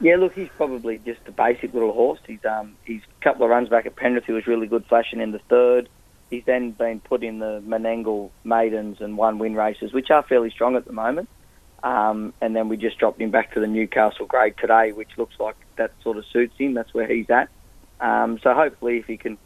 Yeah, 0.00 0.16
look, 0.16 0.34
he's 0.34 0.48
probably 0.56 0.98
just 0.98 1.20
a 1.26 1.32
basic 1.32 1.74
little 1.74 1.92
horse. 1.92 2.20
He's 2.26 2.44
um, 2.44 2.76
he's 2.84 3.02
a 3.02 3.24
couple 3.24 3.44
of 3.44 3.50
runs 3.50 3.68
back 3.68 3.84
at 3.84 3.96
Penrith. 3.96 4.24
He 4.24 4.32
was 4.32 4.46
really 4.46 4.66
good 4.66 4.86
flashing 4.86 5.20
in 5.20 5.32
the 5.32 5.40
third. 5.40 5.88
He's 6.30 6.44
then 6.46 6.70
been 6.70 7.00
put 7.00 7.22
in 7.22 7.38
the 7.38 7.62
Menangle 7.66 8.30
maidens 8.42 9.00
and 9.00 9.18
one 9.18 9.38
win 9.38 9.54
races, 9.54 9.92
which 9.92 10.10
are 10.10 10.22
fairly 10.22 10.50
strong 10.50 10.76
at 10.76 10.86
the 10.86 10.92
moment. 10.92 11.28
Um, 11.82 12.32
and 12.40 12.54
then 12.54 12.68
we 12.68 12.76
just 12.76 12.98
dropped 12.98 13.20
him 13.20 13.30
back 13.30 13.54
to 13.54 13.60
the 13.60 13.66
Newcastle 13.66 14.26
grade 14.26 14.54
today, 14.58 14.92
which 14.92 15.10
looks 15.18 15.34
like 15.38 15.56
that 15.76 15.92
sort 16.02 16.16
of 16.16 16.24
suits 16.26 16.56
him. 16.56 16.74
That's 16.74 16.94
where 16.94 17.06
he's 17.06 17.28
at. 17.28 17.48
Um, 18.00 18.38
so 18.42 18.54
hopefully, 18.54 18.98
if 18.98 19.06
he 19.06 19.18
can 19.18 19.36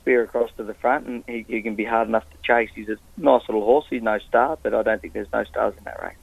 spear 0.00 0.22
across 0.22 0.50
to 0.58 0.64
the 0.64 0.74
front 0.74 1.06
and 1.06 1.24
he, 1.26 1.46
he 1.48 1.62
can 1.62 1.76
be 1.76 1.84
hard 1.84 2.08
enough 2.08 2.24
to 2.30 2.36
chase, 2.42 2.70
he's 2.74 2.90
a 2.90 2.98
nice 3.16 3.42
little 3.48 3.64
horse. 3.64 3.86
He's 3.88 4.02
no 4.02 4.18
star, 4.18 4.58
but 4.62 4.74
I 4.74 4.82
don't 4.82 5.00
think 5.00 5.14
there's 5.14 5.32
no 5.32 5.44
stars 5.44 5.74
in 5.78 5.84
that 5.84 6.02
race. 6.02 6.16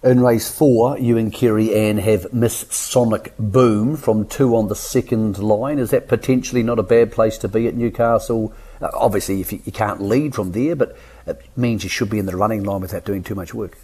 In 0.00 0.20
race 0.20 0.48
four, 0.48 0.96
you 0.96 1.18
and 1.18 1.32
Kerry 1.32 1.74
Ann 1.74 1.98
have 1.98 2.32
Miss 2.32 2.66
Sonic 2.70 3.34
Boom 3.36 3.96
from 3.96 4.28
two 4.28 4.54
on 4.54 4.68
the 4.68 4.76
second 4.76 5.40
line. 5.40 5.80
Is 5.80 5.90
that 5.90 6.06
potentially 6.06 6.62
not 6.62 6.78
a 6.78 6.84
bad 6.84 7.10
place 7.10 7.36
to 7.38 7.48
be 7.48 7.66
at 7.66 7.74
Newcastle? 7.74 8.52
Uh, 8.80 8.90
obviously, 8.94 9.40
if 9.40 9.52
you, 9.52 9.72
can't 9.72 10.00
lead 10.00 10.36
from 10.36 10.52
there, 10.52 10.76
but 10.76 10.96
it 11.26 11.44
means 11.56 11.82
you 11.82 11.90
should 11.90 12.08
be 12.08 12.20
in 12.20 12.26
the 12.26 12.36
running 12.36 12.62
line 12.62 12.80
without 12.80 13.04
doing 13.04 13.24
too 13.24 13.34
much 13.34 13.52
work. 13.52 13.76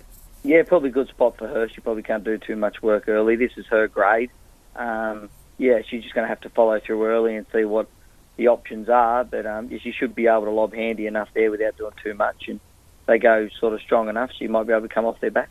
Yeah, 0.44 0.62
probably 0.62 0.90
a 0.90 0.92
good 0.92 1.08
spot 1.08 1.36
for 1.36 1.48
her. 1.48 1.68
She 1.68 1.80
probably 1.80 2.04
can't 2.04 2.22
do 2.22 2.38
too 2.38 2.54
much 2.54 2.80
work 2.80 3.08
early. 3.08 3.34
This 3.34 3.50
is 3.56 3.66
her 3.66 3.88
grade. 3.88 4.30
Um, 4.76 5.30
yeah, 5.58 5.80
she's 5.84 6.04
just 6.04 6.14
going 6.14 6.26
to 6.26 6.28
have 6.28 6.42
to 6.42 6.50
follow 6.50 6.78
through 6.78 7.04
early 7.06 7.34
and 7.34 7.44
see 7.52 7.64
what 7.64 7.88
the 8.36 8.46
options 8.48 8.88
are. 8.88 9.24
But 9.24 9.46
um, 9.46 9.68
she 9.80 9.90
should 9.90 10.14
be 10.14 10.28
able 10.28 10.44
to 10.44 10.50
lob 10.52 10.74
handy 10.74 11.08
enough 11.08 11.30
there 11.34 11.50
without 11.50 11.76
doing 11.76 11.94
too 12.04 12.14
much. 12.14 12.46
And 12.46 12.60
they 13.06 13.18
go 13.18 13.48
sort 13.58 13.72
of 13.72 13.80
strong 13.80 14.08
enough, 14.08 14.30
she 14.38 14.46
might 14.46 14.68
be 14.68 14.72
able 14.72 14.86
to 14.86 14.94
come 14.94 15.06
off 15.06 15.18
their 15.18 15.32
back. 15.32 15.48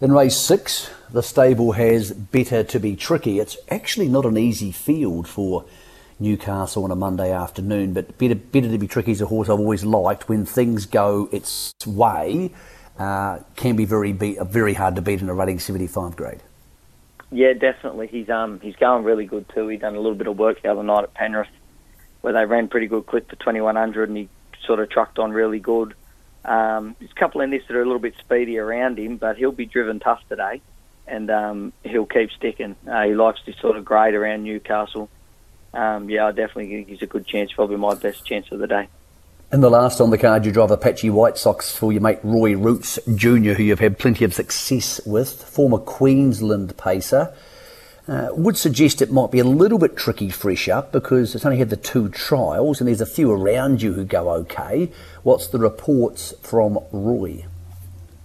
In 0.00 0.10
race 0.10 0.36
six, 0.36 0.90
the 1.10 1.22
stable 1.22 1.72
has 1.72 2.12
better 2.12 2.64
to 2.64 2.80
be 2.80 2.96
tricky. 2.96 3.38
It's 3.38 3.56
actually 3.70 4.08
not 4.08 4.26
an 4.26 4.36
easy 4.36 4.72
field 4.72 5.28
for 5.28 5.64
Newcastle 6.18 6.82
on 6.82 6.90
a 6.90 6.96
Monday 6.96 7.32
afternoon, 7.32 7.92
but 7.92 8.18
better, 8.18 8.34
better 8.34 8.68
to 8.68 8.78
be 8.78 8.88
tricky 8.88 9.12
is 9.12 9.20
a 9.20 9.26
horse 9.26 9.48
I've 9.48 9.60
always 9.60 9.84
liked. 9.84 10.28
When 10.28 10.46
things 10.46 10.86
go 10.86 11.28
its 11.30 11.72
way, 11.86 12.50
uh, 12.98 13.38
can 13.54 13.76
be 13.76 13.84
very 13.84 14.10
very 14.12 14.74
hard 14.74 14.96
to 14.96 15.02
beat 15.02 15.22
in 15.22 15.28
a 15.28 15.34
running 15.34 15.60
75 15.60 16.16
grade. 16.16 16.40
Yeah, 17.30 17.52
definitely. 17.52 18.08
He's 18.08 18.28
um 18.28 18.58
he's 18.60 18.76
going 18.76 19.04
really 19.04 19.26
good 19.26 19.48
too. 19.54 19.68
He 19.68 19.76
done 19.76 19.94
a 19.94 20.00
little 20.00 20.16
bit 20.16 20.26
of 20.26 20.36
work 20.36 20.60
the 20.62 20.72
other 20.72 20.82
night 20.82 21.04
at 21.04 21.14
Penrith, 21.14 21.48
where 22.20 22.32
they 22.32 22.46
ran 22.46 22.66
pretty 22.66 22.88
good 22.88 23.06
clip 23.06 23.30
for 23.30 23.36
2100, 23.36 24.08
and 24.08 24.18
he 24.18 24.28
sort 24.66 24.80
of 24.80 24.90
trucked 24.90 25.20
on 25.20 25.30
really 25.30 25.60
good. 25.60 25.94
Um, 26.44 26.96
there's 26.98 27.10
a 27.10 27.14
couple 27.14 27.40
in 27.40 27.50
this 27.50 27.62
that 27.68 27.76
are 27.76 27.82
a 27.82 27.86
little 27.86 28.00
bit 28.00 28.14
speedy 28.18 28.58
around 28.58 28.98
him, 28.98 29.16
but 29.16 29.36
he'll 29.36 29.52
be 29.52 29.66
driven 29.66 30.00
tough 30.00 30.20
today, 30.28 30.60
and 31.06 31.30
um, 31.30 31.72
he'll 31.82 32.06
keep 32.06 32.30
sticking. 32.32 32.76
Uh, 32.86 33.04
he 33.04 33.14
likes 33.14 33.40
this 33.46 33.56
sort 33.58 33.76
of 33.76 33.84
grade 33.84 34.14
around 34.14 34.44
Newcastle. 34.44 35.08
Um, 35.72 36.08
yeah, 36.08 36.26
I 36.26 36.30
definitely 36.30 36.68
think 36.68 36.88
he's 36.88 37.02
a 37.02 37.06
good 37.06 37.26
chance, 37.26 37.52
probably 37.52 37.76
my 37.76 37.94
best 37.94 38.24
chance 38.24 38.50
of 38.52 38.60
the 38.60 38.66
day. 38.66 38.88
And 39.50 39.62
the 39.62 39.70
last 39.70 40.00
on 40.00 40.10
the 40.10 40.18
card, 40.18 40.44
you 40.44 40.52
drive 40.52 40.70
Apache 40.70 41.10
White 41.10 41.38
Sox 41.38 41.76
for 41.76 41.92
your 41.92 42.02
mate 42.02 42.18
Roy 42.22 42.56
Roots 42.56 42.98
Jr., 43.14 43.52
who 43.52 43.62
you've 43.62 43.80
had 43.80 43.98
plenty 43.98 44.24
of 44.24 44.34
success 44.34 45.00
with, 45.06 45.42
former 45.44 45.78
Queensland 45.78 46.76
pacer. 46.76 47.32
Uh, 48.06 48.28
would 48.32 48.56
suggest 48.56 49.00
it 49.00 49.10
might 49.10 49.30
be 49.30 49.38
a 49.38 49.44
little 49.44 49.78
bit 49.78 49.96
tricky 49.96 50.28
fresh 50.28 50.68
up 50.68 50.92
because 50.92 51.34
it's 51.34 51.46
only 51.46 51.56
had 51.56 51.70
the 51.70 51.76
two 51.76 52.10
trials 52.10 52.78
and 52.78 52.86
there's 52.86 53.00
a 53.00 53.06
few 53.06 53.32
around 53.32 53.80
you 53.80 53.94
who 53.94 54.04
go 54.04 54.28
okay. 54.28 54.90
What's 55.22 55.48
the 55.48 55.58
reports 55.58 56.34
from 56.42 56.78
Roy? 56.92 57.46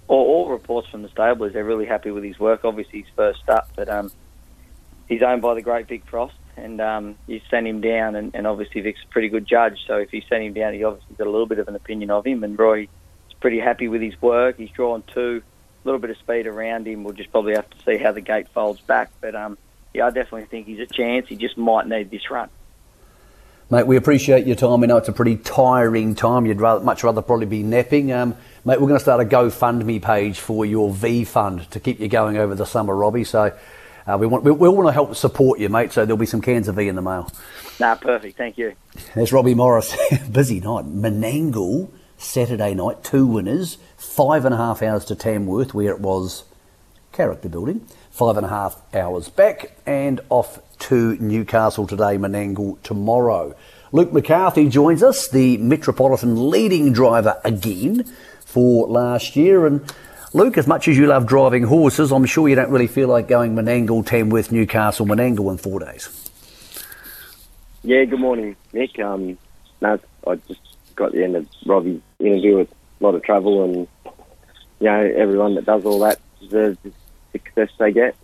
All, 0.10 0.26
all 0.26 0.50
reports 0.50 0.90
from 0.90 1.04
the 1.04 1.08
stable 1.08 1.46
is 1.46 1.54
they're 1.54 1.64
really 1.64 1.86
happy 1.86 2.12
with 2.12 2.26
his 2.26 2.38
work. 2.38 2.66
Obviously, 2.66 3.04
he's 3.04 3.12
first 3.16 3.48
up, 3.48 3.70
but 3.78 3.88
um, 3.88 4.12
he's 5.08 5.22
owned 5.22 5.42
by 5.42 5.54
the 5.54 5.62
great 5.62 5.88
Vic 5.88 6.04
Frost, 6.08 6.36
and 6.58 6.82
um, 6.82 7.16
you 7.26 7.40
send 7.50 7.66
him 7.66 7.80
down, 7.80 8.16
and, 8.16 8.36
and 8.36 8.46
obviously 8.48 8.82
Vic's 8.82 9.00
a 9.06 9.08
pretty 9.14 9.30
good 9.30 9.46
judge. 9.46 9.86
So 9.88 9.96
if 9.96 10.12
you 10.12 10.22
send 10.28 10.44
him 10.44 10.54
down, 10.54 10.74
he 10.74 10.84
obviously 10.84 11.16
got 11.16 11.28
a 11.28 11.30
little 11.30 11.46
bit 11.46 11.60
of 11.60 11.70
an 11.70 11.76
opinion 11.76 12.12
of 12.12 12.26
him, 12.26 12.44
and 12.44 12.60
Roy 12.60 12.82
is 12.82 13.34
pretty 13.40 13.60
happy 13.60 13.88
with 13.88 14.02
his 14.02 14.22
work. 14.22 14.58
He's 14.58 14.72
drawn 14.72 15.04
two, 15.14 15.42
a 15.42 15.88
little 15.88 16.00
bit 16.02 16.10
of 16.10 16.18
speed 16.18 16.48
around 16.48 16.86
him. 16.86 17.06
We'll 17.06 17.14
just 17.14 17.32
probably 17.32 17.54
have 17.54 17.70
to 17.70 17.78
see 17.86 17.98
how 17.98 18.12
the 18.12 18.20
gate 18.20 18.50
folds 18.50 18.82
back, 18.82 19.12
but 19.22 19.36
um, 19.36 19.58
yeah, 19.94 20.06
I 20.06 20.10
definitely 20.10 20.46
think 20.46 20.68
he's 20.68 20.80
a 20.80 20.86
chance. 20.86 21.28
He 21.28 21.36
just 21.36 21.58
might 21.58 21.88
need 21.88 22.12
this 22.12 22.30
run. 22.30 22.50
Mate, 23.72 23.86
we 23.86 23.98
appreciate 23.98 24.48
your 24.48 24.56
time. 24.56 24.82
We 24.82 24.88
know 24.88 24.98
it's 24.98 25.10
a 25.10 25.14
pretty 25.14 25.38
tiring 25.38 26.16
time. 26.16 26.48
You'd 26.48 26.60
rather, 26.60 26.84
much 26.84 27.04
rather 27.04 27.22
probably 27.22 27.46
be 27.46 27.62
napping. 27.62 28.12
Um, 28.12 28.36
mate, 28.66 28.82
we're 28.82 28.88
going 28.88 28.98
to 28.98 29.00
start 29.00 29.22
a 29.22 29.26
GoFundMe 29.26 30.02
page 30.02 30.40
for 30.40 30.66
your 30.66 30.92
V 30.92 31.24
Fund 31.24 31.70
to 31.70 31.80
keep 31.80 32.00
you 32.00 32.08
going 32.08 32.38
over 32.38 32.56
the 32.56 32.66
summer, 32.66 32.96
Robbie. 32.96 33.24
So 33.24 33.56
uh, 34.08 34.18
we 34.18 34.26
want 34.26 34.44
we, 34.44 34.52
we 34.52 34.70
want 34.70 34.88
to 34.88 34.92
help 34.92 35.16
support 35.16 35.60
you, 35.60 35.70
mate. 35.70 35.92
So 35.92 36.04
there'll 36.04 36.18
be 36.18 36.26
some 36.26 36.42
cans 36.42 36.68
of 36.68 36.78
V 36.78 36.88
in 36.88 36.96
the 36.96 37.04
mail. 37.04 37.32
Nah, 37.80 37.94
perfect. 37.94 38.38
Thank 38.38 38.58
you. 38.58 38.74
There's 39.14 39.32
Robbie 39.32 39.54
Morris. 39.54 39.96
Busy 40.32 40.60
night. 40.60 40.86
Menangle, 40.86 41.92
Saturday 42.18 42.74
night, 42.74 43.04
two 43.04 43.28
winners, 43.28 43.78
five 43.98 44.46
and 44.46 44.54
a 44.54 44.58
half 44.58 44.82
hours 44.82 45.06
to 45.06 45.16
Tamworth, 45.16 45.76
where 45.76 45.92
it 45.92 46.00
was 46.00 46.44
character 47.12 47.50
building 47.50 47.86
five 48.12 48.38
and 48.38 48.46
a 48.46 48.50
half 48.50 48.82
hours 48.94 49.30
back 49.30 49.78
and 49.86 50.22
off 50.30 50.60
to 50.80 51.18
Newcastle 51.18 51.88
today, 51.88 52.18
Menangle 52.18 52.82
tomorrow. 52.84 53.56
Luke 53.92 54.14
McCarthy 54.14 54.70
joins 54.70 55.02
us, 55.02 55.28
the 55.28 55.58
Metropolitan 55.58 56.50
leading 56.50 56.94
driver 56.94 57.40
again 57.44 58.04
for 58.46 58.88
last 58.88 59.36
year. 59.36 59.66
And 59.66 59.92
Luke, 60.34 60.58
as 60.58 60.68
much 60.68 60.88
as 60.88 60.98
you 60.98 61.08
love 61.08 61.26
driving 61.26 61.64
horses, 61.64 62.12
I'm 62.12 62.26
sure 62.26 62.48
you 62.48 62.56
don't 62.56 62.72
really 62.72 62.88
feel 62.88 63.08
like 63.08 63.28
going 63.28 63.56
Menangle, 63.56 64.06
Tamworth, 64.06 64.52
Newcastle, 64.52 65.06
Menangle 65.06 65.52
in 65.52 65.58
four 65.58 65.80
days. 65.80 66.30
Yeah, 67.84 68.04
good 68.06 68.20
morning, 68.20 68.56
Nick. 68.74 69.00
Um, 69.00 69.38
no, 69.82 70.00
I 70.28 70.36
just 70.36 70.60
got 70.96 71.14
the 71.14 71.24
end 71.24 71.36
of 71.36 71.48
Robbie's 71.66 72.02
interview 72.20 72.58
with 72.58 72.72
a 72.72 73.04
lot 73.04 73.16
of 73.16 73.24
travel 73.24 73.64
and, 73.64 73.88
you 74.80 74.86
know, 74.88 75.14
everyone 75.18 75.56
that 75.56 75.66
does 75.66 75.86
all 75.86 76.00
that 76.00 76.20
deserves 76.42 76.78
success 77.32 77.70
they 77.78 77.92
get. 77.92 78.16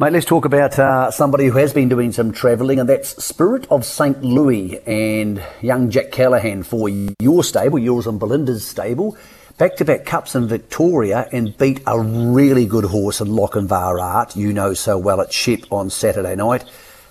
Mate, 0.00 0.12
let's 0.12 0.26
talk 0.26 0.44
about 0.44 0.78
uh, 0.78 1.10
somebody 1.10 1.46
who 1.46 1.58
has 1.58 1.72
been 1.72 1.88
doing 1.88 2.12
some 2.12 2.30
travelling, 2.30 2.78
and 2.78 2.88
that's 2.88 3.22
Spirit 3.24 3.66
of 3.68 3.84
St. 3.84 4.22
Louis 4.22 4.78
and 4.86 5.42
young 5.60 5.90
Jack 5.90 6.12
Callaghan 6.12 6.62
for 6.62 6.88
your 6.88 7.42
stable, 7.42 7.80
yours 7.80 8.06
and 8.06 8.20
Belinda's 8.20 8.64
stable. 8.64 9.16
Back 9.58 9.74
to 9.76 9.84
back 9.84 10.04
cups 10.04 10.36
in 10.36 10.46
Victoria 10.46 11.28
and 11.32 11.58
beat 11.58 11.80
a 11.84 11.98
really 11.98 12.64
good 12.64 12.84
horse 12.84 13.20
in 13.20 13.26
Lochinvar 13.26 14.00
Art, 14.00 14.36
you 14.36 14.52
know 14.52 14.72
so 14.72 14.96
well 14.96 15.20
at 15.20 15.32
Shep 15.32 15.64
on 15.72 15.90
Saturday 15.90 16.36
night. 16.36 16.64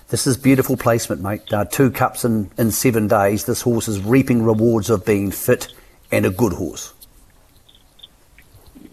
This 0.08 0.26
is 0.26 0.38
beautiful 0.38 0.78
placement, 0.78 1.20
mate. 1.20 1.42
Uh, 1.52 1.66
two 1.66 1.90
cups 1.90 2.24
in, 2.24 2.50
in 2.56 2.70
seven 2.70 3.06
days. 3.06 3.44
This 3.44 3.60
horse 3.60 3.86
is 3.86 4.00
reaping 4.00 4.42
rewards 4.42 4.88
of 4.88 5.04
being 5.04 5.30
fit 5.30 5.68
and 6.10 6.24
a 6.24 6.30
good 6.30 6.54
horse. 6.54 6.94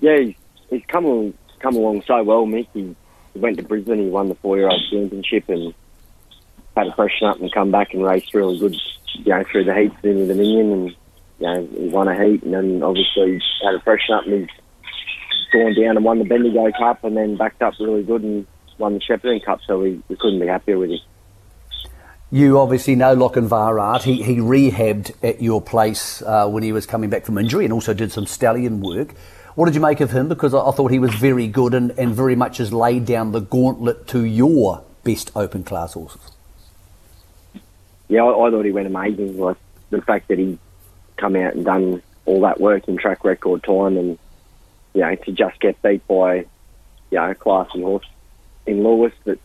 Yeah, 0.02 0.32
he's 0.70 0.84
come 0.88 1.06
along, 1.06 1.34
come 1.60 1.76
along 1.76 2.04
so 2.04 2.24
well, 2.24 2.46
Mick. 2.46 2.68
He, 2.74 2.96
he 3.34 3.40
went 3.40 3.58
to 3.58 3.64
Brisbane, 3.64 4.00
he 4.00 4.10
won 4.10 4.30
the 4.30 4.36
four-year-old 4.36 4.82
championship, 4.90 5.50
and 5.50 5.74
had 6.76 6.86
to 6.86 6.94
freshen 6.94 7.28
up 7.28 7.40
and 7.40 7.52
come 7.52 7.72
back 7.72 7.94
and 7.94 8.04
race 8.04 8.34
really 8.34 8.60
good, 8.60 8.76
you 9.14 9.32
know, 9.32 9.44
through 9.44 9.64
the 9.64 9.74
heats 9.74 9.96
in 10.04 10.28
the 10.28 10.34
Dominion, 10.34 10.72
and 10.72 10.90
you 11.40 11.48
know, 11.48 11.68
he 11.78 11.88
won 11.90 12.08
a 12.08 12.24
heat, 12.24 12.44
and 12.44 12.54
then 12.54 12.84
obviously 12.84 13.42
had 13.64 13.72
to 13.72 13.80
freshen 13.82 14.16
up, 14.16 14.26
and 14.26 14.42
he's 14.42 14.50
gone 15.52 15.74
down 15.82 15.98
and 15.98 16.06
won 16.06 16.20
the 16.20 16.26
Bendigo 16.26 16.72
Cup, 16.78 17.04
and 17.04 17.16
then 17.16 17.38
backed 17.38 17.62
up 17.62 17.74
really 17.80 18.04
good 18.04 18.24
and 18.24 18.48
won 18.78 18.94
the 18.94 19.00
Shepparton 19.00 19.44
Cup. 19.44 19.60
So 19.66 19.80
we, 19.80 20.02
we 20.10 20.16
couldn't 20.16 20.40
be 20.40 20.48
happier 20.48 20.78
with 20.78 20.92
him. 20.92 21.00
You 22.32 22.60
obviously 22.60 22.96
know 22.96 23.16
Lochinvar 23.16 23.82
Art. 23.82 24.04
He, 24.04 24.22
he 24.22 24.38
rehabbed 24.38 25.14
at 25.24 25.42
your 25.42 25.62
place 25.62 26.22
uh, 26.24 26.50
when 26.50 26.64
he 26.64 26.72
was 26.72 26.86
coming 26.86 27.10
back 27.10 27.24
from 27.24 27.38
injury 27.38 27.64
and 27.66 27.74
also 27.74 27.94
did 27.94 28.12
some 28.12 28.26
stallion 28.26 28.82
work. 28.82 29.14
What 29.56 29.68
did 29.68 29.76
you 29.76 29.82
make 29.82 30.02
of 30.02 30.12
him? 30.12 30.28
Because 30.28 30.54
I, 30.54 30.60
I 30.60 30.72
thought 30.72 30.92
he 30.92 31.00
was 31.00 31.16
very 31.16 31.48
good 31.48 31.74
and, 31.74 31.92
and 31.92 32.14
very 32.14 32.36
much 32.36 32.58
has 32.58 32.74
laid 32.74 33.06
down 33.06 33.32
the 33.32 33.40
gauntlet 33.40 34.06
to 34.08 34.24
your 34.24 34.84
best 35.04 35.32
open 35.34 35.64
class 35.64 35.94
horses. 35.94 36.32
Yeah, 38.10 38.24
I, 38.24 38.48
I 38.48 38.52
thought 38.52 38.66
he 38.66 38.72
went 38.72 38.88
amazing. 38.88 39.40
Like 39.40 39.58
the 39.90 40.02
fact 40.02 40.28
that 40.28 40.38
he 40.38 40.60
come 41.16 41.38
out 41.38 41.56
and 41.56 41.64
done 41.64 42.04
all 42.26 42.42
that 42.42 42.60
work 42.60 42.88
in 42.90 42.98
track 42.98 43.24
record 43.24 43.64
time, 43.64 43.98
and 43.98 44.20
you 44.94 45.02
know 45.02 45.16
to 45.16 45.32
just 45.32 45.60
get 45.62 45.82
beat 45.82 46.06
by 46.06 46.36
you 46.36 46.46
know 47.14 47.32
a 47.32 47.36
classy 47.36 47.82
horse 47.82 48.06
in 48.66 48.84
Lewis 48.84 49.14
that's 49.24 49.40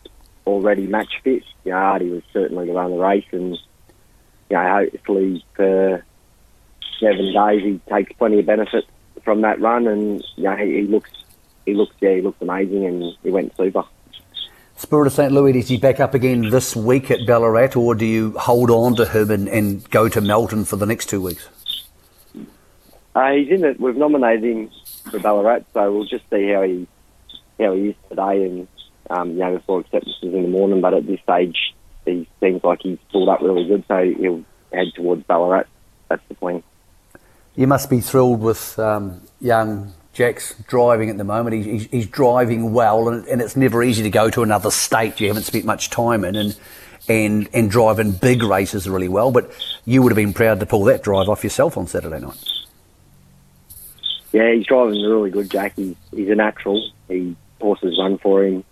already 0.45 0.87
match 0.87 1.21
fit. 1.23 1.43
You 1.63 1.71
know, 1.71 1.77
Artie 1.77 2.09
was 2.09 2.23
certainly 2.33 2.65
to 2.65 2.73
run 2.73 2.91
the 2.91 2.97
race, 2.97 3.25
and 3.31 3.55
you 4.49 4.57
know 4.57 4.69
hopefully 4.69 5.45
for 5.55 6.03
seven 6.99 7.33
days 7.33 7.63
he 7.63 7.79
takes 7.89 8.11
plenty 8.13 8.39
of 8.39 8.45
benefit 8.45 8.85
from 9.23 9.41
that 9.41 9.59
run, 9.59 9.87
and 9.87 10.23
yeah, 10.35 10.57
he, 10.57 10.81
he 10.81 10.81
looks 10.83 11.11
he 11.65 11.73
looks 11.73 11.95
yeah 11.99 12.15
he 12.15 12.21
looks 12.21 12.41
amazing, 12.41 12.85
and 12.85 13.03
he 13.23 13.29
went 13.29 13.55
super. 13.55 13.83
Spirit 14.75 15.07
of 15.07 15.13
St. 15.13 15.31
Louis, 15.31 15.55
is 15.55 15.67
he 15.67 15.77
back 15.77 15.99
up 15.99 16.15
again 16.15 16.49
this 16.49 16.75
week 16.75 17.11
at 17.11 17.27
Ballarat, 17.27 17.75
or 17.75 17.93
do 17.93 18.05
you 18.05 18.31
hold 18.31 18.71
on 18.71 18.95
to 18.95 19.05
him 19.05 19.29
and, 19.29 19.47
and 19.47 19.87
go 19.91 20.09
to 20.09 20.19
Melton 20.19 20.65
for 20.65 20.75
the 20.75 20.87
next 20.87 21.07
two 21.07 21.21
weeks? 21.21 21.47
Uh, 23.13 23.31
he's 23.33 23.49
in 23.49 23.63
it. 23.63 23.79
We've 23.79 23.95
nominated 23.95 24.43
him 24.43 24.71
for 25.11 25.19
Ballarat, 25.19 25.65
so 25.73 25.91
we'll 25.91 26.05
just 26.05 26.27
see 26.31 26.51
how 26.51 26.63
he 26.63 26.87
how 27.59 27.73
he 27.75 27.89
is 27.89 27.95
today, 28.09 28.45
and 28.45 28.67
um, 29.09 29.31
you 29.31 29.37
know 29.37 29.57
before 29.57 29.81
acceptances 29.81 30.33
in 30.33 30.43
the 30.43 30.49
morning. 30.49 30.81
But 30.81 30.95
at 30.95 31.05
this 31.05 31.19
stage, 31.21 31.75
he 32.05 32.27
seems 32.39 32.63
like 32.63 32.79
he's 32.81 32.97
pulled 33.11 33.29
up 33.29 33.41
really 33.41 33.67
good, 33.67 33.83
so 33.87 34.03
he'll 34.03 34.43
head 34.73 34.87
towards 34.95 35.23
Ballarat. 35.23 35.65
That's 36.09 36.23
the 36.27 36.35
plan 36.35 36.63
you 37.55 37.67
must 37.67 37.89
be 37.89 37.99
thrilled 37.99 38.41
with 38.41 38.77
um, 38.79 39.21
young 39.39 39.93
Jack's 40.13 40.55
driving 40.67 41.09
at 41.09 41.17
the 41.17 41.23
moment. 41.23 41.65
He's, 41.65 41.85
he's 41.85 42.07
driving 42.07 42.73
well, 42.73 43.07
and, 43.07 43.25
and, 43.27 43.41
it's 43.41 43.55
never 43.55 43.81
easy 43.81 44.03
to 44.03 44.09
go 44.09 44.29
to 44.29 44.43
another 44.43 44.71
state 44.71 45.19
you 45.19 45.27
haven't 45.27 45.43
spent 45.43 45.65
much 45.65 45.89
time 45.89 46.25
in 46.25 46.35
and 46.35 46.57
and 47.07 47.49
and 47.53 47.71
driving 47.71 48.11
big 48.11 48.43
races 48.43 48.89
really 48.89 49.07
well. 49.07 49.31
But 49.31 49.51
you 49.85 50.01
would 50.01 50.11
have 50.11 50.17
been 50.17 50.33
proud 50.33 50.59
to 50.59 50.65
pull 50.65 50.83
that 50.85 51.03
drive 51.03 51.29
off 51.29 51.43
yourself 51.43 51.77
on 51.77 51.87
Saturday 51.87 52.19
night. 52.19 52.43
Yeah, 54.31 54.53
he's 54.53 54.65
driving 54.65 55.01
really 55.01 55.29
good, 55.29 55.49
Jack. 55.49 55.73
He's, 55.75 55.95
he's 56.11 56.29
a 56.29 56.35
natural. 56.35 56.91
He 57.09 57.35
horses 57.59 57.97
run 57.99 58.17
for 58.17 58.43
him. 58.43 58.63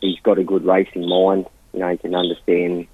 He's 0.00 0.20
got 0.20 0.38
a 0.38 0.44
good 0.44 0.64
racing 0.64 1.08
mind. 1.08 1.46
You 1.72 1.80
know, 1.80 1.88
he 1.90 1.98
can 1.98 2.14
understand. 2.14 2.86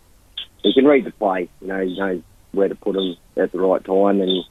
He 0.62 0.74
can 0.74 0.84
read 0.84 1.04
the 1.04 1.10
play. 1.12 1.48
You 1.60 1.68
know, 1.68 1.84
he 1.84 1.98
knows 1.98 2.22
where 2.52 2.68
to 2.68 2.74
put 2.74 2.96
him 2.96 3.16
at 3.36 3.52
the 3.52 3.58
right 3.58 3.84
time, 3.84 4.20
and 4.20 4.44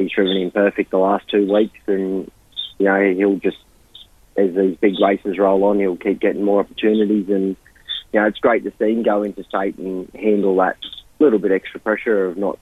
he's 0.00 0.12
driven 0.12 0.36
him 0.36 0.50
perfect 0.50 0.90
the 0.90 0.98
last 0.98 1.28
two 1.28 1.50
weeks. 1.52 1.78
And 1.86 2.30
you 2.78 2.86
know, 2.86 3.14
he'll 3.14 3.36
just 3.36 3.58
as 4.36 4.54
these 4.54 4.76
big 4.76 4.98
races 5.00 5.38
roll 5.38 5.64
on, 5.64 5.78
he'll 5.78 5.96
keep 5.96 6.20
getting 6.20 6.44
more 6.44 6.60
opportunities. 6.60 7.28
And 7.28 7.56
you 8.12 8.20
know, 8.20 8.26
it's 8.26 8.38
great 8.38 8.64
to 8.64 8.72
see 8.78 8.92
him 8.92 9.02
go 9.02 9.22
into 9.22 9.44
state 9.44 9.76
and 9.78 10.08
handle 10.14 10.56
that 10.56 10.76
little 11.18 11.38
bit 11.38 11.52
extra 11.52 11.80
pressure 11.80 12.26
of 12.26 12.36
not 12.36 12.58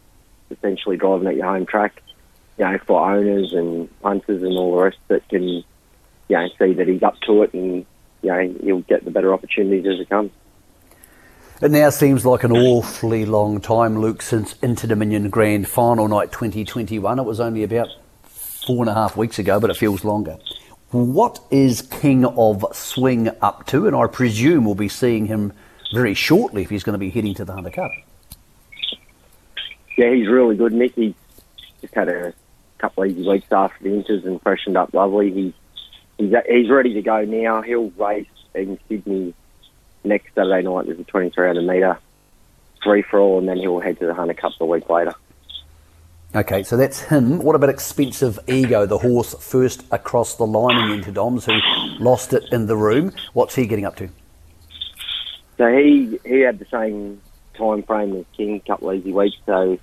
essentially 0.51 0.97
driving 0.97 1.29
at 1.29 1.37
your 1.37 1.47
home 1.47 1.67
track 1.67 2.03
you 2.59 2.65
know, 2.65 2.79
for 2.87 3.11
owners 3.11 3.53
and 3.53 3.89
punters 4.01 4.43
and 4.43 4.57
all 4.57 4.77
the 4.77 4.83
rest 4.83 4.99
that 5.09 5.27
can, 5.29 5.45
you 5.45 5.65
know, 6.29 6.49
see 6.59 6.73
that 6.75 6.89
he's 6.89 7.03
up 7.03 7.19
to 7.21 7.43
it 7.45 7.55
and, 7.55 7.87
you 8.23 8.31
know, 8.31 8.55
he'll 8.63 8.81
get 8.81 9.05
the 9.05 9.11
better 9.11 9.33
opportunities 9.33 9.87
as 9.87 10.01
it 10.01 10.09
comes. 10.09 10.33
It 11.61 11.73
now 11.73 11.91
seems 11.91 12.25
like 12.25 12.45
an 12.45 12.53
awfully 12.53 13.27
long 13.27 13.61
time, 13.61 13.99
Luke, 13.99 14.23
since 14.23 14.55
Inter 14.63 14.87
Dominion 14.87 15.29
Grand 15.29 15.69
Final 15.69 16.07
Night 16.07 16.31
2021. 16.31 17.19
It 17.19 17.23
was 17.25 17.41
only 17.41 17.65
about 17.65 17.89
four 18.23 18.79
and 18.79 18.89
a 18.89 18.95
half 18.95 19.17
weeks 19.17 19.41
ago, 19.41 19.59
but 19.59 19.69
it 19.69 19.77
feels 19.77 20.05
longer. 20.05 20.39
What 20.93 21.41
is 21.51 21.83
King 21.83 22.25
of 22.25 22.65
Swing 22.77 23.31
up 23.43 23.67
to? 23.67 23.89
And 23.89 23.97
I 23.97 24.07
presume 24.07 24.67
we'll 24.67 24.77
be 24.77 24.89
seeing 24.89 25.27
him 25.27 25.53
very 25.93 26.15
shortly 26.15 26.63
if 26.63 26.71
he's 26.71 26.85
going 26.85 26.95
to 26.95 26.99
be 26.99 27.11
heading 27.11 27.35
to 27.35 27.45
the 27.45 27.55
Hunter 27.55 27.71
Cup. 27.71 27.91
Yeah, 29.97 30.15
he's 30.15 30.29
really 30.29 30.55
good, 30.55 30.73
Nick. 30.73 30.95
He's 30.95 31.15
just 31.81 31.93
had 31.93 32.09
a 32.09 32.35
couple 32.79 33.03
of 33.03 33.11
easy 33.11 33.29
weeks 33.29 33.51
after 33.51 33.83
the 33.83 33.91
inters 33.91 34.25
and 34.25 34.41
freshened 34.43 34.77
up 34.77 34.95
lovely. 34.95 35.33
He, 35.33 35.55
he's 36.19 36.33
he's 36.49 36.71
ready 36.71 36.95
to 36.95 37.03
go 37.03 37.25
now. 37.25 37.63
He'll 37.63 37.91
race 37.91 38.29
in 38.55 38.79
Sydney 38.89 39.35
next 40.05 40.35
Saturday 40.35 40.63
night. 40.63 40.87
There's 40.87 40.99
a 40.99 41.05
2300 41.05 41.63
metre 41.63 41.99
free 42.83 43.03
for 43.03 43.19
all, 43.19 43.39
and 43.39 43.49
then 43.49 43.59
he'll 43.59 43.81
head 43.81 43.99
to 44.01 44.07
the 44.07 44.15
Hunter 44.15 44.35
Cup 44.35 44.53
a 44.61 44.67
week 44.67 44.89
later. 44.89 45.15
Okay, 46.35 46.63
so 46.63 46.77
that's 46.77 47.01
him. 47.01 47.39
What 47.39 47.57
about 47.57 47.71
Expensive 47.71 48.39
Ego, 48.47 48.85
the 48.85 48.99
horse 48.99 49.35
first 49.41 49.85
across 49.91 50.35
the 50.35 50.47
line 50.47 50.93
Inter 50.93 51.11
Doms, 51.11 51.47
who 51.47 51.59
lost 51.99 52.35
it 52.35 52.45
in 52.53 52.67
the 52.67 52.77
room? 52.77 53.13
What's 53.33 53.55
he 53.55 53.67
getting 53.67 53.87
up 53.87 53.97
to? 53.97 54.11
So 55.57 55.73
he 55.73 56.21
he 56.25 56.41
had 56.41 56.59
the 56.59 56.67
same 56.71 57.21
time 57.55 57.83
frame 57.83 58.15
as 58.15 58.25
King, 58.37 58.57
a 58.57 58.61
couple 58.61 58.91
of 58.91 58.97
easy 58.97 59.13
weeks. 59.13 59.37
So 59.47 59.79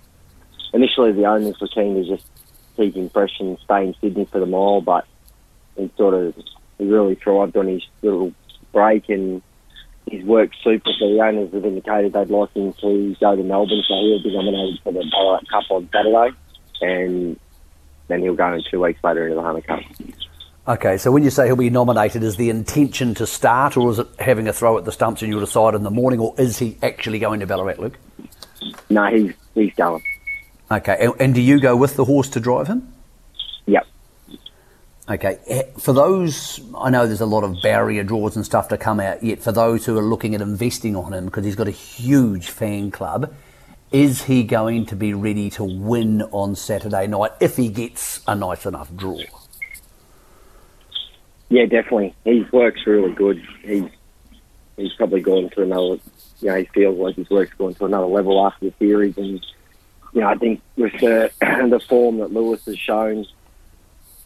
initially 0.72 1.12
the 1.14 1.26
owners 1.26 1.60
were 1.60 1.68
keen 1.68 1.96
to 1.96 2.08
just 2.08 2.28
keep 2.78 2.96
him 2.96 3.10
fresh 3.10 3.40
and 3.40 3.58
stay 3.60 3.88
in 3.88 3.96
Sydney 4.00 4.26
for 4.26 4.40
the 4.40 4.46
mile, 4.46 4.82
but 4.82 5.08
he 5.76 5.92
sort 5.98 6.14
of 6.14 6.36
he 6.78 6.86
really 6.86 7.16
thrived 7.16 7.58
on 7.58 7.68
his 7.68 7.84
little 8.04 8.34
break 8.72 9.10
and 9.10 9.42
he's 10.10 10.24
worked 10.24 10.56
super. 10.64 10.90
So 11.00 11.10
the 11.10 11.22
owners 11.22 11.54
have 11.54 11.66
indicated 11.66 12.14
they'd 12.14 12.30
like 12.30 12.54
him 12.54 12.74
to 12.74 13.16
go 13.20 13.36
to 13.36 13.44
Melbourne, 13.44 13.84
so 13.88 13.94
he'll 13.96 14.24
be 14.24 14.36
nominated 14.36 14.80
for 14.84 14.94
the 14.94 15.06
Ballarat 15.12 15.44
Cup 15.50 15.64
on 15.70 15.90
Saturday, 15.92 16.36
and 16.82 17.40
then 18.08 18.22
he'll 18.22 18.36
go 18.36 18.54
in 18.54 18.64
two 18.70 18.82
weeks 18.82 19.04
later 19.04 19.24
into 19.24 19.36
the 19.36 19.42
Hunter 19.42 19.62
Cup. 19.62 19.80
Okay, 20.68 20.98
so 20.98 21.12
when 21.12 21.24
you 21.24 21.30
say 21.30 21.46
he'll 21.46 21.56
be 21.56 21.70
nominated, 21.70 22.24
is 22.24 22.38
the 22.38 22.50
intention 22.50 23.14
to 23.16 23.28
start, 23.28 23.78
or 23.78 23.92
is 23.92 24.00
it 24.00 24.08
having 24.18 24.48
a 24.48 24.54
throw 24.54 24.78
at 24.80 24.86
the 24.86 24.92
stumps 24.92 25.22
and 25.22 25.32
you'll 25.32 25.40
decide 25.40 25.76
in 25.76 25.84
the 25.84 25.92
morning, 25.92 26.20
or 26.20 26.34
is 26.40 26.58
he 26.58 26.78
actually 26.82 27.20
going 27.20 27.40
to 27.40 27.46
Ballarat, 27.46 27.78
Luke? 27.78 27.98
No, 28.90 29.06
he's 29.06 29.34
he's 29.54 29.74
going. 29.76 30.04
Okay, 30.72 30.98
and, 31.00 31.14
and 31.20 31.36
do 31.36 31.42
you 31.42 31.60
go 31.60 31.76
with 31.76 31.96
the 31.96 32.06
horse 32.06 32.30
to 32.30 32.40
drive 32.40 32.68
him? 32.68 32.92
Yep. 33.68 33.86
Okay, 35.08 35.38
eh, 35.46 35.64
for 35.78 35.94
those, 35.94 36.60
I 36.76 36.90
know 36.90 37.06
there's 37.06 37.22
a 37.22 37.28
lot 37.28 37.44
of 37.44 37.62
barrier 37.62 38.04
draws 38.04 38.36
and 38.36 38.44
stuff 38.44 38.70
to 38.70 38.78
come 38.78 39.00
out 39.00 39.24
yet. 39.24 39.40
For 39.40 39.52
those 39.52 39.86
who 39.86 39.96
are 40.00 40.04
looking 40.04 40.34
at 40.34 40.42
investing 40.42 40.96
on 40.96 41.14
him, 41.14 41.26
because 41.26 41.46
he's 41.46 41.56
got 41.56 41.68
a 41.68 41.72
huge 41.72 42.50
fan 42.50 42.90
club, 42.90 43.32
is 43.92 44.24
he 44.24 44.44
going 44.44 44.88
to 44.88 44.96
be 44.96 45.14
ready 45.14 45.52
to 45.52 45.64
win 45.64 46.24
on 46.24 46.56
Saturday 46.56 47.06
night 47.06 47.32
if 47.40 47.56
he 47.56 47.70
gets 47.70 48.22
a 48.28 48.36
nice 48.36 48.66
enough 48.66 48.94
draw? 48.96 49.22
Yeah, 51.50 51.66
definitely. 51.66 52.16
His 52.26 52.52
work's 52.52 52.88
really 52.88 53.14
good. 53.14 53.46
He's 53.62 53.86
he's 54.76 54.94
probably 54.94 55.22
gone 55.22 55.52
to 55.52 55.62
another. 55.62 56.00
You 56.42 56.50
know, 56.50 56.56
he 56.56 56.66
feels 56.66 56.98
like 56.98 57.16
his 57.16 57.30
work's 57.30 57.54
gone 57.54 57.76
to 57.76 57.86
another 57.86 58.08
level 58.08 58.44
after 58.44 58.66
the 58.66 58.74
series, 58.80 59.16
and 59.20 59.46
you 60.14 60.22
know, 60.22 60.28
I 60.28 60.36
think 60.36 60.62
with 60.76 60.94
the 60.94 61.32
the 61.70 61.80
form 61.88 62.18
that 62.18 62.34
Lewis 62.34 62.66
has 62.66 62.80
shown 62.80 63.28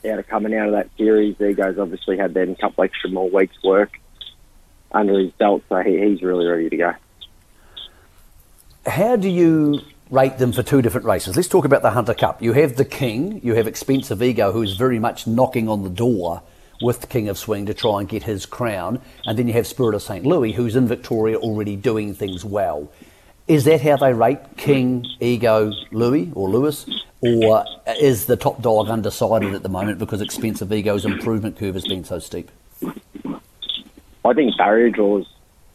out 0.05 0.19
of 0.19 0.27
coming 0.27 0.55
out 0.55 0.67
of 0.67 0.73
that 0.73 0.89
series, 0.97 1.39
Ego's 1.41 1.77
obviously 1.77 2.17
had 2.17 2.33
then 2.33 2.51
a 2.51 2.55
couple 2.55 2.83
extra 2.83 3.09
more 3.09 3.29
weeks' 3.29 3.61
work 3.63 3.91
under 4.91 5.19
his 5.19 5.31
belt, 5.33 5.63
so 5.69 5.81
he, 5.81 5.99
he's 5.99 6.21
really 6.21 6.45
ready 6.45 6.69
to 6.69 6.77
go. 6.77 6.93
How 8.85 9.15
do 9.15 9.29
you 9.29 9.81
rate 10.09 10.37
them 10.37 10.51
for 10.51 10.63
two 10.63 10.81
different 10.81 11.05
races? 11.05 11.35
Let's 11.35 11.47
talk 11.47 11.65
about 11.65 11.81
the 11.81 11.91
Hunter 11.91 12.13
Cup. 12.13 12.41
You 12.41 12.53
have 12.53 12.75
the 12.75 12.85
King, 12.85 13.41
you 13.43 13.55
have 13.55 13.67
Expensive 13.67 14.23
Ego, 14.23 14.51
who's 14.51 14.75
very 14.75 14.99
much 14.99 15.27
knocking 15.27 15.67
on 15.67 15.83
the 15.83 15.89
door 15.89 16.41
with 16.81 17.09
King 17.09 17.27
of 17.27 17.37
Swing 17.37 17.65
to 17.65 17.73
try 17.73 17.99
and 17.99 18.07
get 18.07 18.23
his 18.23 18.45
crown, 18.45 19.01
and 19.25 19.37
then 19.37 19.47
you 19.47 19.53
have 19.53 19.67
Spirit 19.67 19.95
of 19.95 20.01
St. 20.01 20.25
Louis, 20.25 20.53
who's 20.53 20.75
in 20.75 20.87
Victoria 20.87 21.37
already 21.37 21.75
doing 21.75 22.13
things 22.13 22.45
well. 22.45 22.89
Is 23.49 23.63
that 23.65 23.81
how 23.81 23.97
they 23.97 24.13
rate 24.13 24.37
King, 24.57 25.07
Ego, 25.19 25.71
Louis 25.91 26.31
or 26.35 26.47
Lewis? 26.47 26.87
Or 27.21 27.65
is 27.99 28.27
the 28.27 28.37
top 28.37 28.61
dog 28.61 28.89
undecided 28.89 29.55
at 29.55 29.63
the 29.63 29.69
moment 29.69 29.97
because 29.97 30.21
Expensive 30.21 30.71
Ego's 30.71 31.03
improvement 31.03 31.57
curve 31.57 31.73
has 31.73 31.87
been 31.87 32.03
so 32.03 32.19
steep? 32.19 32.51
I 34.23 34.33
think 34.33 34.55
barrier 34.55 34.91
draws 34.91 35.27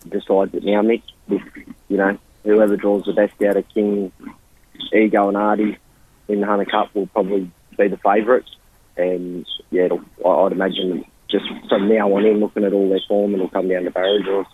decides 0.08 0.54
it 0.54 0.62
now, 0.64 0.82
Mick. 0.82 1.02
If, 1.28 1.42
you 1.88 1.96
know, 1.96 2.16
whoever 2.44 2.76
draws 2.76 3.06
the 3.06 3.12
best 3.12 3.42
out 3.42 3.56
of 3.56 3.68
King, 3.70 4.12
Ego 4.92 5.26
and 5.26 5.36
Artie 5.36 5.76
in 6.28 6.40
the 6.40 6.46
Hunter 6.46 6.66
Cup 6.66 6.94
will 6.94 7.08
probably 7.08 7.50
be 7.76 7.88
the 7.88 7.96
favourite. 7.96 8.48
And, 8.96 9.46
yeah, 9.72 9.88
I'd 10.24 10.52
imagine 10.52 11.04
just 11.28 11.46
from 11.68 11.88
now 11.88 12.12
on 12.14 12.24
in, 12.24 12.38
looking 12.38 12.62
at 12.62 12.72
all 12.72 12.88
their 12.88 13.00
form, 13.08 13.34
it'll 13.34 13.48
come 13.48 13.66
down 13.66 13.82
to 13.82 13.90
barrier 13.90 14.22
draws. 14.22 14.46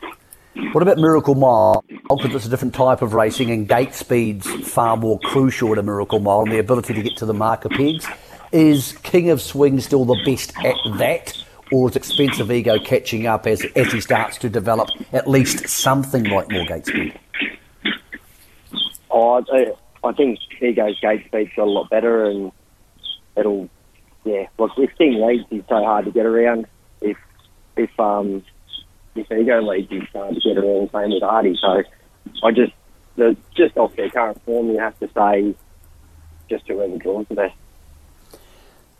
What 0.73 0.83
about 0.83 0.99
Miracle 0.99 1.35
Mile? 1.35 1.85
Because 1.89 2.35
it's 2.35 2.47
a 2.47 2.49
different 2.49 2.75
type 2.75 3.03
of 3.03 3.15
racing 3.15 3.51
and 3.51 3.67
gate 3.67 3.93
speed's 3.95 4.49
far 4.69 4.97
more 4.97 5.19
crucial 5.19 5.77
at 5.77 5.85
Miracle 5.85 6.21
Mile 6.21 6.43
and 6.43 6.53
the 6.53 6.59
ability 6.59 6.95
to 6.95 7.03
get 7.03 7.17
to 7.17 7.27
the 7.27 7.35
marker 7.35 7.69
pegs. 7.69 8.07
Is 8.53 8.97
King 9.03 9.31
of 9.31 9.41
Swing 9.41 9.81
still 9.81 10.05
the 10.05 10.21
best 10.25 10.57
at 10.59 10.77
that? 10.99 11.43
Or 11.73 11.89
is 11.89 11.97
Expensive 11.97 12.53
Ego 12.53 12.79
catching 12.79 13.27
up 13.27 13.47
as, 13.47 13.65
as 13.75 13.93
he 13.93 14.01
starts 14.01 14.39
to 14.39 14.49
develop 14.49 14.91
at 15.13 15.29
least 15.29 15.69
something 15.69 16.25
like 16.25 16.51
more 16.51 16.67
gate 16.67 16.87
speed? 16.87 17.19
Oh, 19.11 19.45
I, 20.05 20.13
think 20.13 20.39
Ego's 20.61 21.01
gate 21.01 21.25
speed's 21.27 21.51
got 21.57 21.67
a 21.67 21.71
lot 21.71 21.91
better 21.91 22.27
and 22.27 22.53
it'll, 23.37 23.69
yeah, 24.25 24.47
look, 24.59 24.73
if 24.77 24.97
King 24.99 25.21
leads, 25.21 25.45
he's 25.51 25.63
so 25.69 25.83
hard 25.83 26.05
to 26.05 26.13
get 26.13 26.27
around. 26.27 26.67
If, 27.01 27.17
if, 27.77 27.99
um, 27.99 28.45
if 29.15 29.31
ego 29.31 29.61
leads, 29.63 29.91
he's 29.91 30.09
starting 30.11 30.35
to 30.35 30.41
get 30.41 30.59
around 30.59 30.89
the 30.89 31.01
same 31.01 31.11
with 31.11 31.23
Artie. 31.23 31.59
So 31.61 31.83
I 32.43 32.51
just, 32.53 32.73
the, 33.17 33.37
just 33.57 33.77
off 33.77 33.95
their 33.97 34.11
current 34.11 34.41
form, 34.45 34.71
you 34.71 34.79
have 34.79 34.99
to 35.01 35.09
say 35.15 35.55
just 36.49 36.67
whoever 36.67 36.97
draws 36.99 37.27
the 37.29 37.35
best. 37.35 37.55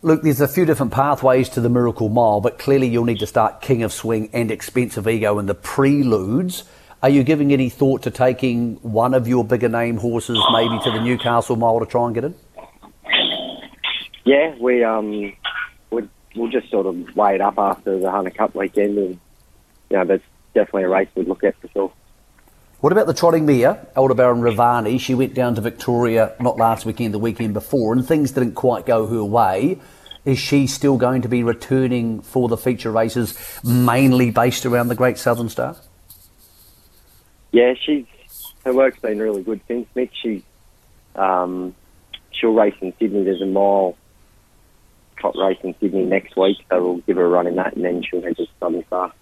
Look, 0.03 0.23
there's 0.23 0.41
a 0.41 0.49
few 0.49 0.65
different 0.65 0.93
pathways 0.93 1.51
to 1.51 1.61
the 1.61 1.69
Miracle 1.69 2.09
Mile, 2.09 2.41
but 2.41 2.59
clearly 2.59 2.89
you'll 2.89 3.05
need 3.05 3.19
to 3.19 3.27
start 3.27 3.61
King 3.61 3.83
of 3.83 3.93
Swing 3.93 4.31
and 4.33 4.51
Expensive 4.51 5.07
Ego 5.07 5.39
in 5.39 5.45
the 5.45 5.55
preludes. 5.55 6.65
Are 7.03 7.11
you 7.11 7.23
giving 7.23 7.53
any 7.53 7.69
thought 7.69 8.03
to 8.03 8.11
taking 8.11 8.77
one 8.77 9.15
of 9.15 9.29
your 9.29 9.45
bigger 9.45 9.69
name 9.69 9.99
horses 9.99 10.39
maybe 10.53 10.79
to 10.85 10.91
the 10.91 11.01
Newcastle 11.01 11.57
Mile 11.57 11.81
to 11.81 11.87
try 11.87 12.07
and 12.07 12.15
get 12.15 12.25
in? 12.25 12.35
Yeah, 14.25 14.55
we 14.59 14.85
um, 14.85 15.33
we'll, 15.91 16.09
we'll 16.35 16.51
just 16.51 16.71
sort 16.71 16.87
of 16.87 17.17
weigh 17.17 17.35
it 17.35 17.41
up 17.41 17.59
after 17.59 17.99
the 17.99 18.11
Hunter 18.11 18.31
Cup 18.31 18.55
weekend, 18.55 18.99
and 18.99 19.21
you 19.91 19.97
know, 19.97 20.05
that's 20.05 20.23
definitely 20.55 20.85
a 20.85 20.89
race 20.89 21.09
we'd 21.15 21.29
look 21.29 21.45
at 21.45 21.61
for 21.61 21.69
sure. 21.69 21.93
What 22.81 22.93
about 22.93 23.07
the 23.07 23.15
trotting 23.15 23.45
mare, 23.45 23.87
Aldebaran 23.95 24.41
Ravani? 24.41 24.99
She 24.99 25.15
went 25.15 25.35
down 25.35 25.55
to 25.57 25.61
Victoria 25.61 26.35
not 26.41 26.57
last 26.57 26.87
weekend, 26.87 27.13
the 27.13 27.19
weekend 27.19 27.53
before, 27.53 27.93
and 27.93 28.07
things 28.07 28.33
didn't 28.33 28.55
quite 28.55 28.87
go 28.87 29.07
her 29.07 29.23
way. 29.23 29.79
Is 30.25 30.39
she 30.39 30.67
still 30.67 30.97
going 30.97 31.23
to 31.23 31.29
be 31.29 31.43
returning 31.43 32.21
for 32.23 32.49
the 32.49 32.57
feature 32.57 32.91
races, 32.91 33.61
mainly 33.65 34.31
based 34.31 34.65
around 34.65 34.89
the 34.89 34.95
Great 34.95 35.19
Southern 35.19 35.49
Star? 35.49 35.77
Yeah, 37.53 37.75
she's 37.75 38.07
her 38.65 38.75
work's 38.75 38.99
been 39.01 39.19
really 39.19 39.43
good 39.43 39.61
since 39.67 39.87
Mick. 39.97 40.11
She 40.23 40.45
um, 41.17 41.75
she'll 42.31 42.55
race 42.55 42.75
in 42.81 42.93
Sydney. 42.99 43.25
There's 43.25 43.43
a 43.43 43.47
mile 43.47 43.97
trot 45.17 45.35
race 45.37 45.59
in 45.63 45.75
Sydney 45.81 46.05
next 46.05 46.37
week, 46.37 46.59
so 46.71 46.83
we'll 46.83 46.99
give 46.99 47.17
her 47.17 47.25
a 47.25 47.29
run 47.29 47.47
in 47.47 47.57
that, 47.57 47.75
and 47.75 47.85
then 47.85 48.03
she'll 48.03 48.23
head 48.23 48.37
to 48.37 48.47
Southern 48.59 48.85
Star. 48.87 49.13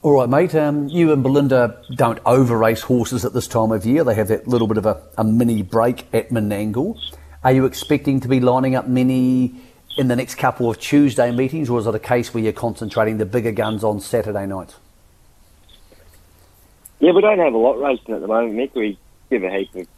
All 0.00 0.12
right, 0.12 0.28
mate. 0.28 0.54
Um, 0.54 0.86
you 0.86 1.12
and 1.12 1.24
Belinda 1.24 1.82
don't 1.96 2.20
over 2.24 2.56
race 2.56 2.82
horses 2.82 3.24
at 3.24 3.32
this 3.32 3.48
time 3.48 3.72
of 3.72 3.84
year. 3.84 4.04
They 4.04 4.14
have 4.14 4.28
that 4.28 4.46
little 4.46 4.68
bit 4.68 4.76
of 4.76 4.86
a, 4.86 5.02
a 5.16 5.24
mini 5.24 5.62
break 5.62 6.06
at 6.14 6.28
Menangle. 6.30 6.96
Are 7.42 7.50
you 7.50 7.64
expecting 7.66 8.20
to 8.20 8.28
be 8.28 8.38
lining 8.38 8.76
up 8.76 8.86
many 8.86 9.60
in 9.96 10.06
the 10.06 10.14
next 10.14 10.36
couple 10.36 10.70
of 10.70 10.78
Tuesday 10.78 11.32
meetings, 11.32 11.68
or 11.68 11.80
is 11.80 11.88
it 11.88 11.96
a 11.96 11.98
case 11.98 12.32
where 12.32 12.44
you're 12.44 12.52
concentrating 12.52 13.18
the 13.18 13.26
bigger 13.26 13.50
guns 13.50 13.82
on 13.82 14.00
Saturday 14.00 14.46
nights? 14.46 14.76
Yeah, 17.00 17.10
we 17.10 17.20
don't 17.20 17.40
have 17.40 17.54
a 17.54 17.58
lot 17.58 17.80
racing 17.80 18.14
at 18.14 18.20
the 18.20 18.28
moment, 18.28 18.54
Mick. 18.54 18.76
We 18.76 18.96
give 19.30 19.42
a 19.42 19.50
heap 19.50 19.74
of 19.74 19.88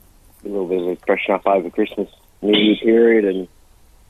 a 0.46 0.48
little 0.48 0.66
bit 0.66 0.80
of 0.80 0.88
a 0.88 0.96
freshen 0.96 1.34
up 1.34 1.46
over 1.46 1.68
Christmas, 1.68 2.08
New 2.40 2.58
Year 2.58 2.76
period, 2.76 3.24
and 3.26 3.48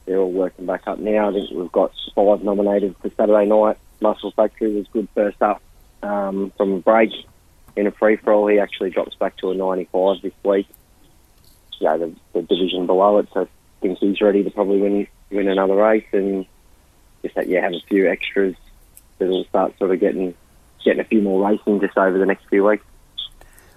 they're 0.07 0.19
all 0.19 0.31
working 0.31 0.67
back 0.67 0.87
up 0.87 1.01
now. 1.01 1.31
I 1.31 1.33
think 1.33 1.51
we've 1.51 1.73
got 1.73 1.93
five 2.15 2.45
nominated 2.45 2.95
for 2.99 3.11
Saturday 3.11 3.47
night. 3.47 3.77
Muscle 4.01 4.31
Factory 4.31 4.73
was 4.73 4.87
good 4.93 5.09
first 5.17 5.43
up 5.43 5.61
um, 6.03 6.53
from 6.57 6.73
a 6.73 6.79
break 6.81 7.11
in 7.77 7.87
a 7.87 7.91
free 7.91 8.17
for 8.17 8.33
all. 8.33 8.47
He 8.47 8.59
actually 8.59 8.91
drops 8.91 9.15
back 9.17 9.37
to 9.39 9.51
a 9.51 9.55
95 9.55 10.23
this 10.23 10.33
week. 10.45 10.67
Yeah, 11.79 11.97
the, 11.97 12.15
the 12.35 12.43
division 12.43 12.87
below 12.87 13.19
it, 13.19 13.29
so 13.33 13.43
I 13.43 13.47
think 13.81 13.99
he's 13.99 14.21
ready 14.21 14.45
to 14.45 14.51
probably 14.51 14.81
win 14.81 15.07
win 15.31 15.49
another 15.49 15.77
race, 15.77 16.05
and 16.13 16.45
just 17.23 17.35
that 17.37 17.49
you 17.49 17.61
have 17.61 17.73
a 17.73 17.81
few 17.89 18.09
extras 18.09 18.55
that'll 19.19 19.45
start 19.45 19.79
sort 19.79 19.91
of 19.91 20.01
getting 20.01 20.35
getting 20.85 21.01
a 21.01 21.05
few 21.05 21.23
more 21.23 21.49
racing 21.49 21.81
just 21.81 21.97
over 21.97 22.19
the 22.19 22.27
next 22.27 22.47
few 22.49 22.65
weeks. 22.65 22.85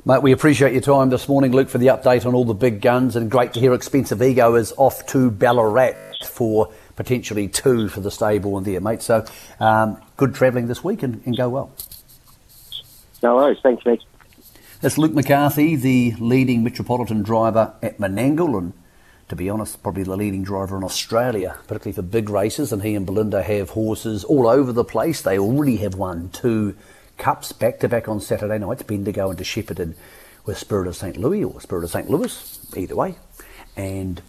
Mate, 0.06 0.22
we 0.22 0.34
appreciate 0.34 0.74
your 0.74 0.82
time 0.82 1.10
this 1.10 1.30
morning, 1.30 1.54
Luke, 1.54 1.70
for 1.70 1.78
the 1.78 1.88
update 1.88 2.26
on 2.26 2.36
all 2.36 2.44
the 2.44 2.54
big 2.54 2.82
guns, 2.82 3.16
and 3.16 3.32
great 3.32 3.54
to 3.54 3.62
hear 3.62 3.74
Expensive 3.74 4.22
Ego 4.22 4.56
is 4.56 4.74
off 4.76 5.06
to 5.08 5.32
Ballarat 5.32 5.94
for 6.26 6.74
potentially 6.98 7.48
two 7.48 7.88
for 7.88 8.02
the 8.02 8.12
stable 8.12 8.58
and 8.58 8.66
there, 8.66 8.82
mate. 8.82 9.02
So 9.02 9.26
um, 9.62 10.02
good 10.18 10.36
travelling 10.36 10.68
this 10.68 10.84
week 10.84 11.04
and, 11.04 11.22
and, 11.26 11.38
go 11.38 11.48
well. 11.48 11.72
No 13.24 13.38
worries. 13.38 13.58
Thanks, 13.64 13.86
mate. 13.86 14.02
That's 14.82 14.98
Luke 14.98 15.14
McCarthy, 15.14 15.78
the 15.78 16.14
leading 16.20 16.64
Metropolitan 16.64 17.24
driver 17.24 17.74
at 17.82 17.98
Menangle, 17.98 18.58
and 18.58 18.74
to 19.30 19.36
be 19.36 19.50
honest, 19.50 19.82
probably 19.82 20.04
the 20.04 20.18
leading 20.18 20.44
driver 20.44 20.76
in 20.76 20.84
Australia, 20.84 21.58
particularly 21.68 21.96
for 21.96 22.02
big 22.02 22.30
races. 22.30 22.74
And 22.74 22.84
he 22.84 22.94
and 22.94 23.06
Belinda 23.06 23.42
have 23.42 23.72
horses 23.72 24.26
all 24.26 24.46
over 24.46 24.74
the 24.74 24.84
place. 24.84 25.22
They 25.22 25.40
already 25.40 25.78
have 25.78 25.96
won 25.96 26.30
two 26.30 26.76
Cups 27.18 27.52
back 27.52 27.80
to 27.80 27.88
back 27.88 28.10
on 28.10 28.20
Saturday 28.20 28.58
nights, 28.58 28.84
Bendigo 28.84 29.32
into 29.32 29.44
Shepparton 29.44 29.94
with 30.46 30.58
Spirit 30.58 30.88
of 30.88 30.96
St. 30.96 31.16
Louis 31.16 31.44
or 31.44 31.62
Spirit 31.62 31.86
of 31.86 31.92
St. 31.92 32.10
Louis, 32.10 32.60
either 32.76 32.96
way. 32.96 33.16
And 33.78 34.22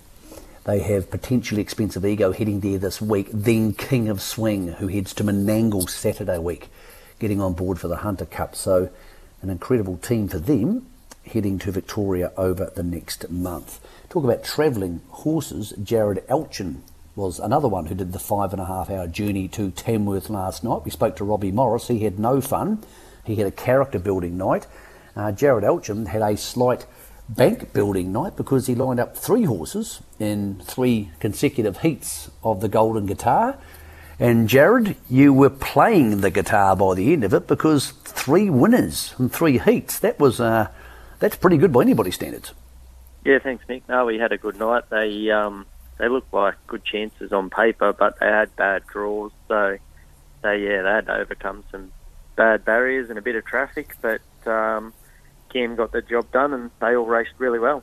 they 0.65 0.81
have 0.81 1.11
potentially 1.11 1.61
expensive 1.61 2.05
ego 2.05 2.33
heading 2.33 2.61
there 2.61 2.79
this 2.79 3.01
week. 3.01 3.29
Then 3.33 3.73
King 3.73 4.09
of 4.09 4.21
Swing, 4.21 4.69
who 4.69 4.87
heads 4.89 5.15
to 5.15 5.25
Menangle 5.25 5.89
Saturday 5.89 6.39
week, 6.39 6.69
getting 7.19 7.41
on 7.41 7.55
board 7.55 7.79
for 7.79 7.89
the 7.89 7.97
Hunter 7.97 8.27
Cup. 8.27 8.55
So 8.55 8.91
an 9.43 9.51
incredible 9.51 9.97
team 9.99 10.29
for 10.29 10.39
them 10.39 10.87
heading 11.27 11.59
to 11.59 11.73
Victoria 11.73 12.33
over 12.37 12.71
the 12.75 12.83
next 12.83 13.31
month. 13.31 13.81
Talk 14.09 14.25
about 14.25 14.45
travelling 14.45 15.01
horses. 15.09 15.73
Jared 15.83 16.27
Alchin 16.29 16.81
was 17.17 17.39
another 17.39 17.69
one 17.69 17.87
who 17.87 17.95
did 17.95 18.13
the 18.13 18.19
five 18.19 18.53
and 18.53 18.61
a 18.61 18.67
half 18.67 18.91
hour 18.91 19.07
journey 19.07 19.49
to 19.49 19.71
Tamworth 19.71 20.29
last 20.29 20.65
night. 20.65 20.85
We 20.85 20.91
spoke 20.91 21.17
to 21.17 21.25
Robbie 21.25 21.53
Morris. 21.53 21.89
He 21.89 22.01
had 22.01 22.19
no 22.19 22.41
fun. 22.41 22.83
He 23.25 23.37
had 23.37 23.47
a 23.47 23.53
character 23.53 23.99
building 23.99 24.37
night. 24.37 24.67
Uh, 25.17 25.33
Jared 25.33 25.65
Alchin 25.65 26.09
had 26.09 26.23
a 26.23 26.37
slight 26.37 26.87
bank 27.29 27.73
building 27.73 28.13
night 28.13 28.37
because 28.37 28.67
he 28.67 28.75
lined 28.75 29.01
up 29.01 29.17
three 29.17 29.45
horses 29.45 30.01
in 30.19 30.61
three 30.65 31.11
consecutive 31.21 31.79
heats 31.79 32.31
of 32.43 32.61
the 32.61 32.69
Golden 32.69 33.07
Guitar. 33.07 33.57
And 34.19 34.49
Jared, 34.49 34.97
you 35.11 35.33
were 35.33 35.51
playing 35.51 36.21
the 36.21 36.31
guitar 36.31 36.77
by 36.77 36.95
the 36.95 37.13
end 37.13 37.25
of 37.25 37.35
it 37.35 37.47
because 37.47 37.91
three 37.91 38.49
winners 38.49 39.15
in 39.19 39.29
three 39.29 39.59
heats. 39.59 39.99
That 39.99 40.21
was 40.21 40.41
uh, 40.41 40.69
that's 41.19 41.37
pretty 41.37 41.57
good 41.57 41.73
by 41.73 41.83
anybody's 41.83 42.15
standards. 42.15 42.53
Yeah, 43.25 43.39
thanks, 43.39 43.65
Nick. 43.69 43.89
No, 43.89 44.07
we 44.07 44.19
had 44.19 44.33
a 44.33 44.39
good 44.39 44.59
night. 44.59 44.85
They 44.91 45.31
um, 45.31 45.67
they 45.99 46.09
looked 46.09 46.33
like 46.33 46.55
good 46.67 46.85
chances 46.85 47.33
on 47.33 47.51
paper, 47.51 47.93
but 47.93 48.21
they 48.21 48.27
had 48.27 48.55
bad 48.55 48.87
draws. 48.87 49.33
So 49.49 49.79
they 50.43 50.65
yeah 50.65 50.83
they 50.83 50.91
had 50.91 51.07
to 51.07 51.17
overcome 51.17 51.65
some 51.73 51.93
bad 52.37 52.65
barriers 52.65 53.11
and 53.11 53.19
a 53.19 53.23
bit 53.23 53.37
of 53.37 53.45
traffic, 53.45 53.97
but 54.01 54.21
um, 54.47 54.93
got 55.77 55.93
the 55.93 56.03
job 56.03 56.31
done, 56.33 56.53
and 56.53 56.71
they 56.81 56.97
all 56.97 57.07
raced 57.07 57.33
really 57.39 57.59
well. 57.59 57.83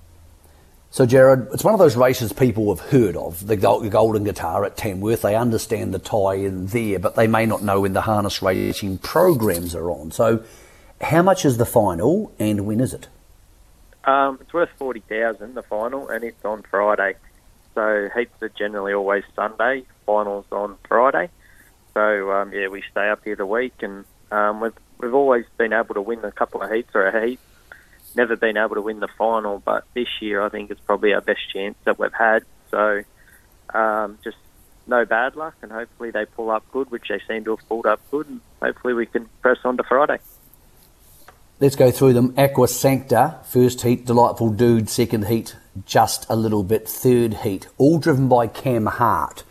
So, 0.94 1.06
Jared, 1.06 1.48
it's 1.54 1.64
one 1.64 1.74
of 1.74 1.80
those 1.80 1.96
races 1.96 2.34
people 2.34 2.76
have 2.76 2.92
heard 2.92 3.16
of, 3.16 3.48
the 3.48 3.56
Golden 3.56 4.26
Guitar 4.26 4.66
at 4.66 4.76
Tamworth. 4.76 5.22
They 5.22 5.38
understand 5.38 5.94
the 5.94 6.00
tie 6.00 6.36
in 6.36 6.66
there, 6.66 7.00
but 7.00 7.16
they 7.16 7.28
may 7.28 7.46
not 7.46 7.64
know 7.64 7.80
when 7.80 7.94
the 7.94 8.02
harness 8.02 8.42
racing 8.42 8.98
programs 8.98 9.74
are 9.74 9.90
on. 9.90 10.12
So, 10.12 10.44
how 11.00 11.22
much 11.22 11.46
is 11.46 11.58
the 11.58 11.66
final, 11.66 12.34
and 12.40 12.68
when 12.68 12.82
is 12.82 12.94
it? 12.94 13.08
Um, 14.04 14.40
it's 14.42 14.52
worth 14.52 14.70
forty 14.78 15.00
thousand, 15.00 15.54
the 15.54 15.64
final, 15.64 16.10
and 16.10 16.26
it's 16.26 16.44
on 16.44 16.64
Friday. 16.64 17.16
So 17.74 18.10
heats 18.14 18.42
are 18.42 18.50
generally 18.50 18.94
always 18.94 19.24
Sunday, 19.34 19.86
finals 20.06 20.46
on 20.52 20.76
Friday. 20.90 21.30
So 21.94 22.32
um, 22.34 22.52
yeah, 22.52 22.68
we 22.68 22.84
stay 22.92 23.10
up 23.10 23.24
here 23.24 23.38
the 23.38 23.46
week, 23.46 23.82
and 23.82 24.04
um, 24.30 24.60
we've 24.60 24.74
we've 25.00 25.14
always 25.14 25.46
been 25.58 25.72
able 25.72 25.96
to 25.96 26.02
win 26.02 26.26
a 26.26 26.34
couple 26.34 26.62
of 26.62 26.70
heats 26.70 26.92
or 26.94 27.08
a 27.08 27.26
heat. 27.28 27.40
Never 28.16 28.36
been 28.36 28.58
able 28.58 28.76
to 28.76 28.82
win 28.82 29.00
the 29.00 29.08
final, 29.08 29.60
but 29.60 29.86
this 29.94 30.10
year 30.22 30.42
I 30.42 30.50
think 30.50 30.70
it's 30.72 30.82
probably 30.82 31.14
our 31.14 31.22
best 31.22 31.50
chance 31.54 31.78
that 31.86 31.98
we've 31.98 32.14
had. 32.14 32.44
So 32.70 33.04
um, 33.74 34.18
just 34.24 34.38
no 34.88 35.06
bad 35.06 35.36
luck, 35.36 35.56
and 35.62 35.72
hopefully 35.72 36.12
they 36.12 36.26
pull 36.26 36.52
up 36.52 36.64
good, 36.72 36.92
which 36.92 37.08
they 37.08 37.22
seem 37.28 37.44
to 37.46 37.56
have 37.56 37.68
pulled 37.68 37.86
up 37.86 38.02
good, 38.12 38.28
and 38.28 38.42
hopefully 38.62 38.94
we 38.94 39.06
can 39.06 39.30
press 39.42 39.60
on 39.64 39.78
to 39.78 39.84
Friday. 39.84 40.20
Let's 41.60 41.76
go 41.76 41.92
through 41.92 42.14
them. 42.14 42.34
Aqua 42.38 42.68
Sancta, 42.68 43.40
first 43.46 43.84
heat, 43.84 44.06
Delightful 44.06 44.50
Dude, 44.50 44.90
second 44.90 45.28
heat, 45.28 45.56
just 45.86 46.26
a 46.28 46.36
little 46.36 46.64
bit, 46.64 46.88
third 46.88 47.36
heat, 47.36 47.68
all 47.78 48.00
driven 48.00 48.28
by 48.28 48.48
Cam 48.48 48.88
Hart. 48.88 49.44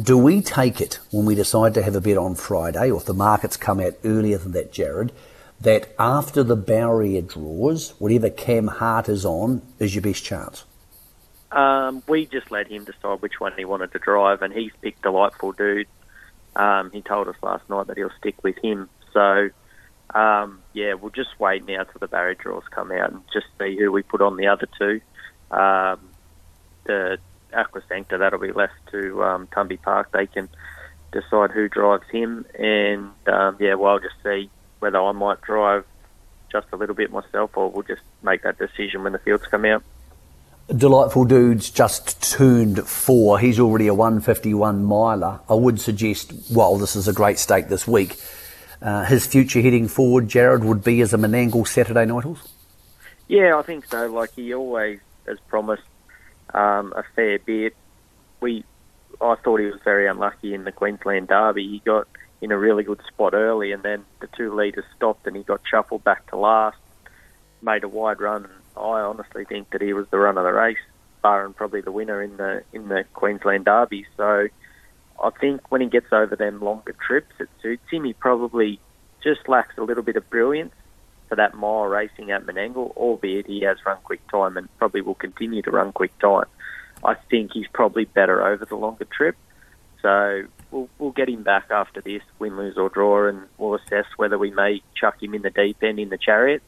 Do 0.00 0.16
we 0.16 0.42
take 0.42 0.80
it 0.80 1.00
when 1.10 1.26
we 1.26 1.34
decide 1.34 1.74
to 1.74 1.82
have 1.82 1.96
a 1.96 2.00
bet 2.00 2.18
on 2.18 2.34
Friday, 2.34 2.90
or 2.90 2.98
if 2.98 3.06
the 3.06 3.14
markets 3.14 3.56
come 3.56 3.80
out 3.80 3.94
earlier 4.04 4.38
than 4.38 4.52
that, 4.52 4.72
Jared, 4.72 5.10
that 5.60 5.94
after 5.98 6.42
the 6.42 6.56
barrier 6.56 7.22
draws, 7.22 7.90
whatever 7.98 8.30
Cam 8.30 8.68
Hart 8.68 9.08
is 9.08 9.24
on 9.24 9.62
is 9.78 9.94
your 9.94 10.02
best 10.02 10.24
chance? 10.24 10.64
Um, 11.52 12.02
we 12.06 12.26
just 12.26 12.50
let 12.50 12.68
him 12.68 12.84
decide 12.84 13.22
which 13.22 13.40
one 13.40 13.52
he 13.56 13.64
wanted 13.64 13.92
to 13.92 13.98
drive, 13.98 14.42
and 14.42 14.52
he's 14.52 14.72
picked 14.82 15.02
Delightful 15.02 15.52
Dude. 15.52 15.86
Um, 16.54 16.90
he 16.90 17.02
told 17.02 17.28
us 17.28 17.36
last 17.42 17.68
night 17.70 17.86
that 17.86 17.96
he'll 17.96 18.12
stick 18.18 18.42
with 18.42 18.56
him. 18.62 18.88
So 19.12 19.50
um, 20.14 20.62
yeah, 20.72 20.94
we'll 20.94 21.10
just 21.10 21.38
wait 21.38 21.66
now 21.66 21.84
till 21.84 21.98
the 22.00 22.08
barrier 22.08 22.34
draws 22.34 22.64
come 22.70 22.92
out 22.92 23.12
and 23.12 23.22
just 23.32 23.46
see 23.58 23.76
who 23.76 23.90
we 23.90 24.02
put 24.02 24.20
on 24.22 24.36
the 24.36 24.46
other 24.46 24.68
two. 24.78 25.00
Um, 25.50 26.00
the 26.84 27.18
Aqua 27.52 27.82
that'll 28.10 28.38
be 28.38 28.52
left 28.52 28.74
to 28.92 29.22
um, 29.24 29.46
Tumby 29.48 29.80
Park. 29.80 30.12
They 30.12 30.26
can 30.26 30.48
decide 31.12 31.50
who 31.50 31.68
drives 31.68 32.08
him, 32.10 32.46
and 32.58 33.10
um, 33.26 33.56
yeah, 33.58 33.74
well, 33.74 33.98
just 33.98 34.14
see 34.22 34.50
whether 34.86 35.00
I 35.00 35.12
might 35.12 35.40
drive 35.42 35.84
just 36.50 36.66
a 36.72 36.76
little 36.76 36.94
bit 36.94 37.10
myself, 37.10 37.56
or 37.56 37.70
we'll 37.70 37.82
just 37.82 38.02
make 38.22 38.42
that 38.42 38.58
decision 38.58 39.02
when 39.02 39.12
the 39.12 39.18
fields 39.18 39.44
come 39.46 39.64
out. 39.64 39.82
Delightful 40.74 41.26
Dude's 41.26 41.70
just 41.70 42.22
turned 42.32 42.88
four. 42.88 43.38
He's 43.38 43.60
already 43.60 43.86
a 43.86 43.94
151 43.94 44.84
miler. 44.84 45.40
I 45.48 45.54
would 45.54 45.80
suggest, 45.80 46.32
well, 46.50 46.76
this 46.76 46.96
is 46.96 47.06
a 47.06 47.12
great 47.12 47.38
stake 47.38 47.68
this 47.68 47.86
week 47.86 48.16
uh, 48.82 49.04
his 49.04 49.26
future 49.26 49.60
heading 49.60 49.88
forward, 49.88 50.28
Jared, 50.28 50.64
would 50.64 50.84
be 50.84 51.00
as 51.00 51.14
a 51.14 51.16
Menangle 51.16 51.66
Saturday 51.66 52.04
night 52.04 52.24
horse? 52.24 52.48
Yeah, 53.28 53.56
I 53.58 53.62
think 53.62 53.86
so. 53.86 54.06
Like 54.06 54.34
he 54.34 54.54
always 54.54 55.00
has 55.26 55.38
promised 55.48 55.82
um, 56.54 56.92
a 56.96 57.02
fair 57.14 57.38
bit. 57.38 57.74
We, 58.40 58.64
I 59.20 59.34
thought 59.36 59.60
he 59.60 59.66
was 59.66 59.80
very 59.82 60.06
unlucky 60.06 60.54
in 60.54 60.64
the 60.64 60.72
Queensland 60.72 61.28
Derby. 61.28 61.66
He 61.66 61.80
got 61.80 62.06
in 62.40 62.52
a 62.52 62.58
really 62.58 62.82
good 62.82 63.00
spot 63.08 63.34
early, 63.34 63.72
and 63.72 63.82
then 63.82 64.04
the 64.20 64.28
two 64.36 64.54
leaders 64.54 64.84
stopped, 64.96 65.26
and 65.26 65.36
he 65.36 65.42
got 65.42 65.60
shuffled 65.68 66.04
back 66.04 66.26
to 66.30 66.36
last. 66.36 66.78
Made 67.62 67.84
a 67.84 67.88
wide 67.88 68.20
run. 68.20 68.48
I 68.76 69.00
honestly 69.00 69.44
think 69.44 69.70
that 69.70 69.80
he 69.80 69.92
was 69.92 70.06
the 70.10 70.18
run 70.18 70.36
of 70.36 70.44
the 70.44 70.52
race, 70.52 70.76
bar 71.22 71.46
and 71.46 71.56
probably 71.56 71.80
the 71.80 71.92
winner 71.92 72.22
in 72.22 72.36
the 72.36 72.62
in 72.72 72.88
the 72.88 73.04
Queensland 73.14 73.64
Derby. 73.64 74.06
So 74.16 74.48
I 75.22 75.30
think 75.30 75.70
when 75.70 75.80
he 75.80 75.88
gets 75.88 76.12
over 76.12 76.36
them 76.36 76.60
longer 76.60 76.94
trips, 77.06 77.32
it 77.40 77.48
suits 77.62 77.90
him. 77.90 78.04
He 78.04 78.12
probably 78.12 78.78
just 79.22 79.48
lacks 79.48 79.78
a 79.78 79.82
little 79.82 80.02
bit 80.02 80.16
of 80.16 80.28
brilliance 80.28 80.74
for 81.28 81.36
that 81.36 81.54
mile 81.54 81.86
racing 81.86 82.30
at 82.30 82.44
Menangle, 82.44 82.96
albeit 82.96 83.46
he 83.46 83.62
has 83.62 83.78
run 83.84 83.98
quick 84.04 84.20
time 84.30 84.56
and 84.56 84.68
probably 84.78 85.00
will 85.00 85.14
continue 85.14 85.62
to 85.62 85.70
run 85.70 85.92
quick 85.92 86.16
time. 86.18 86.46
I 87.02 87.14
think 87.14 87.52
he's 87.52 87.66
probably 87.72 88.04
better 88.04 88.46
over 88.46 88.64
the 88.64 88.76
longer 88.76 89.06
trip. 89.06 89.36
So 90.02 90.44
we'll, 90.76 90.88
we'll 90.98 91.10
get 91.12 91.28
him 91.28 91.42
back 91.42 91.70
after 91.70 92.00
this, 92.00 92.22
win, 92.38 92.56
lose 92.56 92.76
or 92.76 92.88
draw, 92.88 93.28
and 93.28 93.42
we'll 93.56 93.74
assess 93.74 94.04
whether 94.16 94.38
we 94.38 94.50
may 94.50 94.82
chuck 94.94 95.22
him 95.22 95.34
in 95.34 95.42
the 95.42 95.50
deep 95.50 95.82
end 95.82 95.98
in 95.98 96.10
the 96.10 96.18
chariot. 96.18 96.62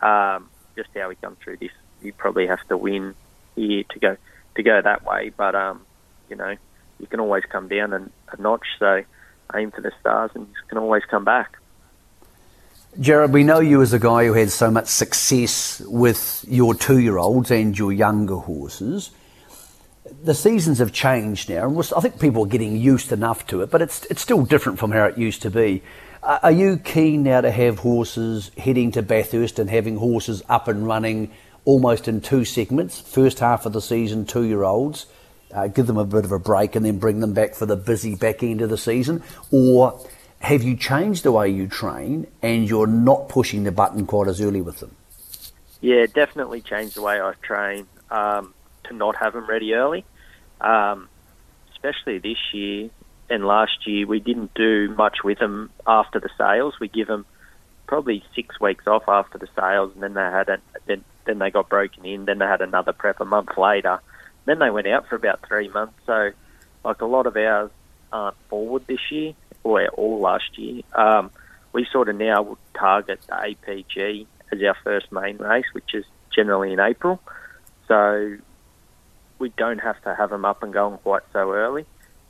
Um, 0.00 0.48
just 0.76 0.90
how 0.94 1.10
he 1.10 1.16
come 1.16 1.36
through 1.42 1.58
this, 1.58 1.72
you 2.02 2.12
probably 2.12 2.46
have 2.46 2.66
to 2.68 2.76
win 2.76 3.14
here 3.56 3.84
to 3.90 3.98
go 3.98 4.16
to 4.56 4.62
go 4.62 4.80
that 4.80 5.04
way. 5.04 5.30
But 5.36 5.54
um, 5.54 5.82
you 6.28 6.36
know, 6.36 6.56
you 6.98 7.06
can 7.06 7.20
always 7.20 7.44
come 7.44 7.68
down 7.68 7.92
a, 7.92 8.08
a 8.32 8.40
notch. 8.40 8.66
So 8.78 9.02
aim 9.54 9.70
for 9.70 9.80
the 9.80 9.92
stars, 10.00 10.30
and 10.34 10.46
you 10.46 10.68
can 10.68 10.78
always 10.78 11.04
come 11.04 11.24
back. 11.24 11.58
Jared, 13.00 13.32
we 13.32 13.42
know 13.42 13.58
you 13.58 13.82
as 13.82 13.92
a 13.92 13.98
guy 13.98 14.26
who 14.26 14.34
had 14.34 14.50
so 14.52 14.70
much 14.70 14.86
success 14.86 15.80
with 15.80 16.44
your 16.46 16.74
two 16.74 16.98
year 16.98 17.18
olds 17.18 17.50
and 17.50 17.76
your 17.76 17.92
younger 17.92 18.36
horses. 18.36 19.10
The 20.22 20.34
seasons 20.34 20.78
have 20.78 20.92
changed 20.92 21.48
now, 21.48 21.66
and 21.66 21.78
I 21.96 22.00
think 22.00 22.20
people 22.20 22.44
are 22.44 22.48
getting 22.48 22.76
used 22.76 23.12
enough 23.12 23.46
to 23.48 23.62
it, 23.62 23.70
but 23.70 23.82
it's 23.82 24.04
it's 24.06 24.20
still 24.20 24.44
different 24.44 24.78
from 24.78 24.92
how 24.92 25.04
it 25.04 25.18
used 25.18 25.42
to 25.42 25.50
be. 25.50 25.82
Are 26.22 26.52
you 26.52 26.78
keen 26.78 27.22
now 27.22 27.42
to 27.42 27.50
have 27.50 27.80
horses 27.80 28.50
heading 28.56 28.92
to 28.92 29.02
Bathurst 29.02 29.58
and 29.58 29.68
having 29.68 29.98
horses 29.98 30.42
up 30.48 30.68
and 30.68 30.86
running 30.86 31.30
almost 31.66 32.08
in 32.08 32.22
two 32.22 32.46
segments? 32.46 32.98
First 32.98 33.40
half 33.40 33.66
of 33.66 33.74
the 33.74 33.82
season, 33.82 34.24
two 34.24 34.44
year 34.44 34.62
olds, 34.62 35.04
uh, 35.52 35.66
give 35.66 35.86
them 35.86 35.98
a 35.98 36.04
bit 36.04 36.24
of 36.24 36.32
a 36.32 36.38
break 36.38 36.76
and 36.76 36.84
then 36.84 36.98
bring 36.98 37.20
them 37.20 37.34
back 37.34 37.54
for 37.54 37.66
the 37.66 37.76
busy 37.76 38.14
back 38.14 38.42
end 38.42 38.62
of 38.62 38.70
the 38.70 38.78
season? 38.78 39.22
Or 39.50 40.00
have 40.40 40.62
you 40.62 40.78
changed 40.78 41.24
the 41.24 41.32
way 41.32 41.50
you 41.50 41.68
train 41.68 42.26
and 42.40 42.66
you're 42.66 42.86
not 42.86 43.28
pushing 43.28 43.64
the 43.64 43.72
button 43.72 44.06
quite 44.06 44.28
as 44.28 44.40
early 44.40 44.62
with 44.62 44.80
them? 44.80 44.96
Yeah, 45.82 46.06
definitely 46.06 46.62
changed 46.62 46.96
the 46.96 47.02
way 47.02 47.20
I 47.20 47.34
train 47.42 47.86
um, 48.10 48.54
to 48.84 48.94
not 48.94 49.16
have 49.16 49.32
them 49.32 49.46
ready 49.46 49.74
early. 49.74 50.04
Um, 50.60 51.08
especially 51.72 52.18
this 52.18 52.38
year 52.52 52.90
and 53.28 53.46
last 53.46 53.86
year, 53.86 54.06
we 54.06 54.20
didn't 54.20 54.54
do 54.54 54.94
much 54.96 55.18
with 55.24 55.38
them 55.38 55.70
after 55.86 56.20
the 56.20 56.30
sales. 56.38 56.74
We 56.80 56.88
give 56.88 57.06
them 57.08 57.26
probably 57.86 58.24
six 58.34 58.60
weeks 58.60 58.86
off 58.86 59.04
after 59.08 59.38
the 59.38 59.48
sales, 59.56 59.92
and 59.94 60.02
then 60.02 60.14
they 60.14 60.20
had 60.20 60.48
a, 60.48 60.58
then 60.86 61.04
then 61.26 61.38
they 61.38 61.50
got 61.50 61.68
broken 61.68 62.04
in. 62.04 62.24
Then 62.26 62.38
they 62.38 62.46
had 62.46 62.60
another 62.60 62.92
prep 62.92 63.20
a 63.20 63.24
month 63.24 63.56
later. 63.56 64.00
Then 64.44 64.58
they 64.58 64.70
went 64.70 64.86
out 64.86 65.08
for 65.08 65.16
about 65.16 65.46
three 65.46 65.68
months. 65.68 65.94
So, 66.06 66.30
like 66.84 67.00
a 67.00 67.06
lot 67.06 67.26
of 67.26 67.36
ours 67.36 67.70
aren't 68.12 68.36
forward 68.48 68.86
this 68.86 69.10
year 69.10 69.34
or 69.62 69.86
all 69.88 70.20
last 70.20 70.58
year. 70.58 70.82
Um, 70.94 71.30
we 71.72 71.86
sort 71.90 72.08
of 72.08 72.16
now 72.16 72.56
target 72.74 73.20
the 73.26 73.32
APG 73.32 74.26
as 74.52 74.62
our 74.62 74.76
first 74.84 75.10
main 75.10 75.38
race, 75.38 75.64
which 75.72 75.94
is 75.94 76.04
generally 76.34 76.72
in 76.72 76.80
April. 76.80 77.20
So 77.88 78.36
we 79.38 79.50
don't 79.50 79.78
have 79.78 80.00
to 80.02 80.14
have 80.14 80.30
them 80.30 80.44
up 80.44 80.62
and 80.62 80.72
going 80.72 80.98
quite 80.98 81.22
so 81.32 81.52
early. 81.52 81.86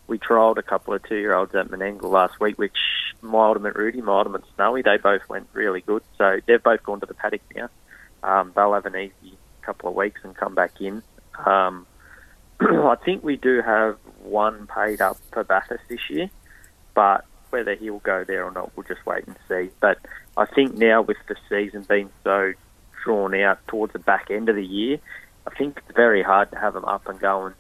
We 0.07 0.19
trialled 0.19 0.59
a 0.59 0.63
couple 0.63 0.95
of 0.95 1.03
two-year-olds 1.05 1.55
at 1.55 1.69
Menangle 1.69 2.11
last 2.11 2.39
week, 2.41 2.59
which 2.59 2.77
my 3.23 3.47
ultimate 3.47 3.75
Rudy, 3.75 4.03
my 4.03 4.19
ultimate 4.19 4.43
Snowy, 4.55 4.83
they 4.83 4.99
both 4.99 5.23
went 5.29 5.49
really 5.53 5.81
good. 5.81 6.03
So 6.19 6.41
they've 6.47 6.63
both 6.63 6.83
gone 6.83 7.01
to 7.01 7.07
the 7.07 7.15
paddock 7.15 7.41
now. 7.55 7.69
Um, 8.23 8.53
they'll 8.55 8.75
have 8.75 8.87
an 8.87 8.97
easy 8.97 9.39
couple 9.63 9.89
of 9.89 9.95
weeks 9.95 10.21
and 10.25 10.37
come 10.37 10.55
back 10.55 10.81
in. 10.81 11.03
Um, 11.45 11.87
I 12.61 12.97
think 13.05 13.25
we 13.25 13.37
do 13.37 13.63
have 13.63 13.99
one 14.23 14.67
paid 14.67 15.01
up 15.01 15.19
for 15.33 15.45
Bathurst 15.45 15.85
this 15.89 16.11
year, 16.11 16.31
but 16.95 17.25
whether 17.51 17.75
he'll 17.75 17.99
go 18.01 18.25
there 18.25 18.45
or 18.45 18.51
not, 18.51 18.73
we'll 18.77 18.87
just 18.87 19.05
wait 19.07 19.25
and 19.27 19.37
see. 19.49 19.71
But 19.81 19.99
I 20.37 20.47
think 20.47 20.75
now 20.75 21.03
with 21.03 21.19
the 21.29 21.37
season 21.49 21.87
being 21.89 22.11
so 22.25 22.53
drawn 23.05 23.35
out 23.35 23.67
towards 23.69 23.93
the 23.93 23.99
back 23.99 24.31
end 24.31 24.49
of 24.49 24.57
the 24.57 24.65
year, 24.65 24.99
I 25.47 25.55
think 25.55 25.79
it's 25.79 25.97
very 25.97 26.23
hard 26.23 26.51
to 26.53 26.59
have 26.59 26.75
them 26.75 26.85
up 26.85 27.09
and 27.09 27.19
going. 27.19 27.55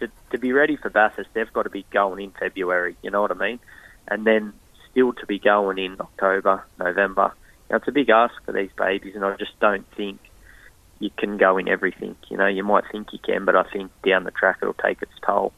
To, 0.00 0.08
to 0.30 0.38
be 0.38 0.52
ready 0.52 0.76
for 0.76 0.90
Bathurst, 0.90 1.30
they've 1.34 1.52
got 1.52 1.64
to 1.64 1.70
be 1.70 1.84
going 1.90 2.22
in 2.22 2.30
February, 2.30 2.96
you 3.02 3.10
know 3.10 3.20
what 3.20 3.30
I 3.30 3.34
mean? 3.34 3.58
And 4.06 4.24
then 4.24 4.52
still 4.90 5.12
to 5.14 5.26
be 5.26 5.38
going 5.38 5.78
in 5.78 5.96
October, 6.00 6.64
November. 6.78 7.32
Now, 7.70 7.76
it's 7.76 7.88
a 7.88 7.92
big 7.92 8.08
ask 8.08 8.34
for 8.44 8.52
these 8.52 8.70
babies, 8.76 9.14
and 9.14 9.24
I 9.24 9.36
just 9.36 9.58
don't 9.60 9.86
think 9.96 10.20
you 11.00 11.10
can 11.16 11.36
go 11.36 11.58
in 11.58 11.68
everything. 11.68 12.16
You 12.28 12.36
know, 12.36 12.46
you 12.46 12.64
might 12.64 12.84
think 12.90 13.12
you 13.12 13.18
can, 13.18 13.44
but 13.44 13.56
I 13.56 13.64
think 13.64 13.90
down 14.02 14.24
the 14.24 14.30
track 14.30 14.58
it'll 14.62 14.74
take 14.74 15.02
its 15.02 15.12
toll. 15.24 15.52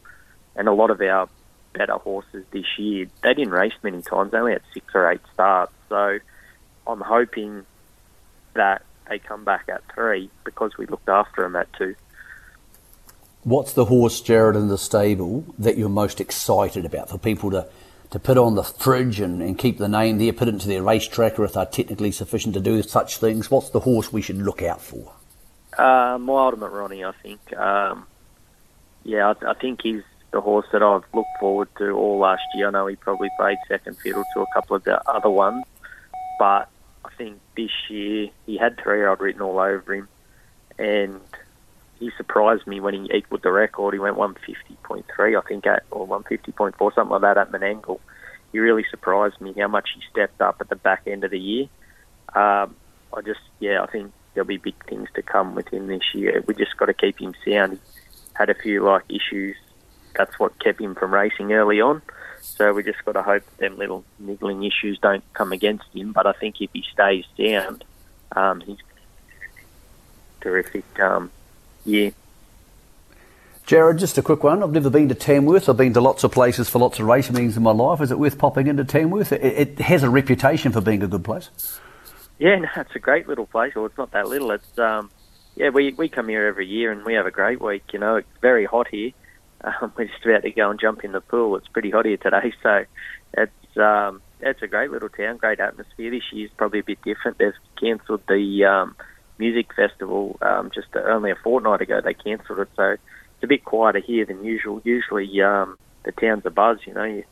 And 0.56 0.68
a 0.68 0.72
lot 0.72 0.90
of 0.90 1.00
our 1.00 1.28
better 1.72 1.94
horses 1.94 2.44
this 2.50 2.66
year. 2.78 3.06
They 3.22 3.34
didn't 3.34 3.52
race 3.52 3.72
many 3.82 4.02
times; 4.02 4.32
they 4.32 4.38
only 4.38 4.52
had 4.52 4.62
six 4.74 4.86
or 4.94 5.10
eight 5.10 5.20
starts. 5.32 5.72
So 5.88 6.18
I'm 6.86 7.00
hoping 7.00 7.64
that 8.54 8.82
they 9.10 9.18
come 9.18 9.44
back 9.44 9.68
at 9.68 9.82
three 9.92 10.30
because 10.44 10.78
we 10.78 10.86
looked 10.86 11.08
after 11.08 11.42
them 11.42 11.56
at 11.56 11.70
two. 11.74 11.94
What's 13.42 13.72
the 13.72 13.86
horse, 13.86 14.20
Jared, 14.20 14.56
in 14.56 14.68
the 14.68 14.78
stable 14.78 15.44
that 15.58 15.76
you're 15.76 15.88
most 15.88 16.20
excited 16.20 16.84
about 16.86 17.10
for 17.10 17.18
people 17.18 17.50
to, 17.50 17.66
to 18.10 18.18
put 18.18 18.38
on 18.38 18.54
the 18.54 18.62
fridge 18.62 19.18
and, 19.18 19.42
and 19.42 19.58
keep 19.58 19.78
the 19.78 19.88
name 19.88 20.18
there, 20.18 20.32
put 20.32 20.48
it 20.48 20.54
into 20.54 20.68
their 20.68 20.82
race 20.82 21.08
tracker 21.08 21.44
if 21.44 21.54
they're 21.54 21.66
technically 21.66 22.12
sufficient 22.12 22.54
to 22.54 22.60
do 22.60 22.82
such 22.82 23.18
things? 23.18 23.50
What's 23.50 23.70
the 23.70 23.80
horse 23.80 24.12
we 24.12 24.22
should 24.22 24.38
look 24.38 24.62
out 24.62 24.80
for? 24.80 25.14
Uh, 25.76 26.18
my 26.20 26.32
ultimate 26.32 26.70
Ronnie, 26.70 27.04
I 27.04 27.12
think. 27.22 27.40
Um, 27.56 28.06
yeah, 29.04 29.32
I, 29.42 29.50
I, 29.50 29.54
think 29.54 29.80
he's 29.82 30.02
the 30.32 30.40
horse 30.40 30.66
that 30.72 30.82
I've 30.82 31.04
looked 31.14 31.38
forward 31.38 31.68
to 31.78 31.90
all 31.92 32.18
last 32.18 32.42
year. 32.54 32.68
I 32.68 32.70
know 32.70 32.86
he 32.86 32.96
probably 32.96 33.30
played 33.38 33.56
second 33.68 33.96
fiddle 33.98 34.24
to 34.34 34.40
a 34.40 34.46
couple 34.52 34.76
of 34.76 34.84
the 34.84 35.00
other 35.08 35.30
ones, 35.30 35.64
but 36.38 36.68
I 37.04 37.10
think 37.16 37.40
this 37.56 37.70
year 37.88 38.28
he 38.46 38.56
had 38.56 38.78
three-year-old 38.78 39.20
written 39.20 39.42
all 39.42 39.58
over 39.58 39.94
him, 39.94 40.08
and 40.78 41.20
he 41.98 42.10
surprised 42.16 42.66
me 42.66 42.80
when 42.80 42.94
he 42.94 43.10
equalled 43.14 43.42
the 43.42 43.52
record. 43.52 43.94
He 43.94 44.00
went 44.00 44.16
150.3, 44.16 45.38
I 45.38 45.46
think, 45.46 45.66
at 45.66 45.84
or 45.90 46.06
150.4, 46.06 46.94
something 46.94 47.10
like 47.10 47.20
that 47.22 47.38
at 47.38 47.52
Menangle. 47.52 48.00
He 48.52 48.58
really 48.58 48.84
surprised 48.90 49.40
me 49.40 49.54
how 49.58 49.68
much 49.68 49.90
he 49.94 50.02
stepped 50.10 50.40
up 50.40 50.56
at 50.60 50.68
the 50.68 50.76
back 50.76 51.02
end 51.06 51.24
of 51.24 51.30
the 51.30 51.38
year. 51.38 51.64
Um, 52.34 52.74
I 53.12 53.22
just, 53.24 53.40
yeah, 53.60 53.82
I 53.82 53.86
think 53.86 54.12
there'll 54.34 54.46
be 54.46 54.56
big 54.56 54.84
things 54.86 55.08
to 55.14 55.22
come 55.22 55.54
with 55.54 55.68
him 55.68 55.86
this 55.86 56.14
year. 56.14 56.42
We 56.46 56.54
just 56.54 56.76
got 56.76 56.86
to 56.86 56.94
keep 56.94 57.20
him 57.20 57.34
sound. 57.44 57.72
He 57.72 57.78
had 58.34 58.50
a 58.50 58.54
few 58.54 58.82
like 58.84 59.04
issues 59.08 59.56
that's 60.16 60.38
what 60.38 60.58
kept 60.58 60.80
him 60.80 60.94
from 60.94 61.14
racing 61.14 61.52
early 61.52 61.80
on. 61.80 62.02
So 62.40 62.72
we 62.72 62.83
just 62.83 63.05
got 63.05 63.12
to 63.12 63.22
hope 63.22 63.44
them 63.59 63.79
little 63.79 64.05
niggling 64.18 64.64
issues 64.64 64.98
don't 64.98 65.24
come 65.35 65.53
against 65.53 65.85
him. 65.94 66.12
But 66.12 66.26
I 66.26 66.33
think 66.33 66.61
if 66.61 66.70
he 66.72 66.85
stays 66.92 67.24
down, 67.38 67.83
um, 68.37 68.61
he's 68.61 68.79
terrific 70.40 70.85
um, 71.00 71.31
year. 71.85 72.12
Jared, 73.66 73.98
just 73.98 74.18
a 74.18 74.22
quick 74.22 74.42
one. 74.42 74.62
I've 74.62 74.72
never 74.72 74.90
been 74.90 75.09
to 75.11 75.14
Tamworth. 75.14 75.68
I've 75.68 75.76
been 75.76 75.92
to 75.94 76.00
lots 76.00 76.24
of 76.24 76.33
places 76.33 76.68
for 76.68 76.81
lots 76.81 76.98
of 76.98 77.07
race 77.07 77.31
meetings 77.31 77.57
in 77.57 77.62
my 77.62 77.70
life. 77.70 78.00
Is 78.00 78.11
it 78.11 78.18
worth 78.18 78.37
popping 78.37 78.66
into 78.66 78.85
Tamworth? 78.85 79.31
It, 79.33 79.44
it 79.44 79.79
has 79.79 80.03
a 80.03 80.11
reputation 80.11 80.72
for 80.72 80.81
being 80.81 81.03
a 81.03 81.07
good 81.07 81.22
place. 81.22 81.50
Yeah, 82.40 82.57
no, 82.57 82.68
it's 82.76 82.96
a 82.96 82.98
great 82.98 83.29
little 83.29 83.46
place. 83.46 83.74
Well, 83.76 83.87
it's 83.87 83.96
not 83.96 84.11
that 84.11 84.26
little. 84.26 84.50
It's 84.50 84.79
um, 84.79 85.11
yeah, 85.55 85.68
we 85.68 85.92
we 85.92 86.09
come 86.09 86.29
here 86.29 86.46
every 86.46 86.66
year 86.66 86.90
and 86.90 87.05
we 87.05 87.14
have 87.14 87.26
a 87.26 87.31
great 87.31 87.61
week. 87.61 87.85
You 87.92 87.98
know, 87.98 88.16
it's 88.16 88.29
very 88.40 88.64
hot 88.64 88.88
here, 88.88 89.12
um, 89.62 89.92
we're 89.96 90.06
just 90.06 90.24
about 90.24 90.42
to 90.42 90.50
go 90.50 90.70
and 90.70 90.80
jump 90.80 91.04
in 91.04 91.12
the 91.12 91.20
pool. 91.20 91.56
It's 91.56 91.68
pretty 91.68 91.90
hot 91.90 92.06
here 92.06 92.16
today, 92.16 92.52
so 92.62 92.84
it's 93.34 93.76
um, 93.76 94.22
it's 94.40 94.62
a 94.62 94.66
great 94.66 94.90
little 94.90 95.08
town, 95.08 95.36
great 95.36 95.60
atmosphere. 95.60 96.10
This 96.10 96.22
year's 96.32 96.50
probably 96.56 96.80
a 96.80 96.84
bit 96.84 97.02
different. 97.02 97.38
They've 97.38 97.52
cancelled 97.78 98.22
the 98.28 98.64
um, 98.64 98.96
music 99.38 99.74
festival 99.74 100.38
um, 100.42 100.70
just 100.74 100.88
only 100.96 101.30
a 101.30 101.36
fortnight 101.36 101.80
ago. 101.80 102.00
They 102.02 102.14
cancelled 102.14 102.60
it, 102.60 102.68
so 102.76 102.90
it's 102.92 103.44
a 103.44 103.46
bit 103.46 103.64
quieter 103.64 104.00
here 104.00 104.24
than 104.24 104.44
usual. 104.44 104.80
Usually 104.84 105.40
um, 105.42 105.76
the 106.04 106.12
town's 106.12 106.46
a 106.46 106.50
buzz. 106.50 106.78
You 106.86 106.94
know, 106.94 107.04
you 107.04 107.24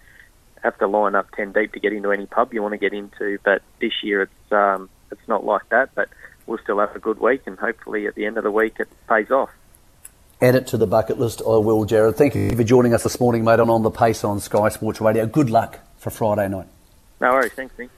have 0.63 0.79
to 0.79 0.87
line 0.87 1.15
up 1.15 1.31
ten 1.33 1.53
deep 1.53 1.73
to 1.73 1.81
get 1.81 1.93
into 1.93 2.13
any 2.13 2.27
pub 2.27 2.53
you 2.53 2.63
want 2.63 2.73
to 2.73 2.79
get 2.79 2.93
into. 2.93 3.39
But 3.45 3.63
this 3.81 4.03
year 4.03 4.23
it's 4.23 4.53
um, 4.53 4.91
it's 5.11 5.27
not 5.29 5.45
like 5.45 5.69
that. 5.71 5.95
But 5.95 6.09
we'll 6.47 6.59
still 6.59 6.79
have 6.79 6.95
a 6.95 7.01
good 7.01 7.21
week, 7.21 7.43
and 7.47 7.59
hopefully 7.59 8.07
at 8.07 8.15
the 8.15 8.27
end 8.27 8.37
of 8.37 8.45
the 8.45 8.51
week 8.51 8.77
it 8.79 8.89
pays 9.09 9.31
off 9.31 9.51
add 10.41 10.55
it 10.55 10.67
to 10.69 10.77
the 10.77 10.87
bucket 10.87 11.19
list. 11.19 11.43
I 11.43 11.57
will, 11.57 11.85
Jared. 11.85 12.17
Thank 12.17 12.35
you 12.35 12.55
for 12.55 12.65
joining 12.65 12.95
us 12.95 13.03
this 13.03 13.19
morning, 13.21 13.45
mate, 13.45 13.61
on 13.61 13.71
On 13.71 13.83
the 13.83 13.91
Pace 13.91 14.25
on 14.25 14.41
Sky 14.41 14.69
Sports 14.69 15.01
Radio. 15.01 15.27
Good 15.27 15.51
luck 15.51 15.81
for 15.99 16.11
Friday 16.11 16.49
night. 16.49 16.67
No 17.21 17.33
worries. 17.33 17.53
Thanks, 17.53 17.77
Nick. 17.79 17.91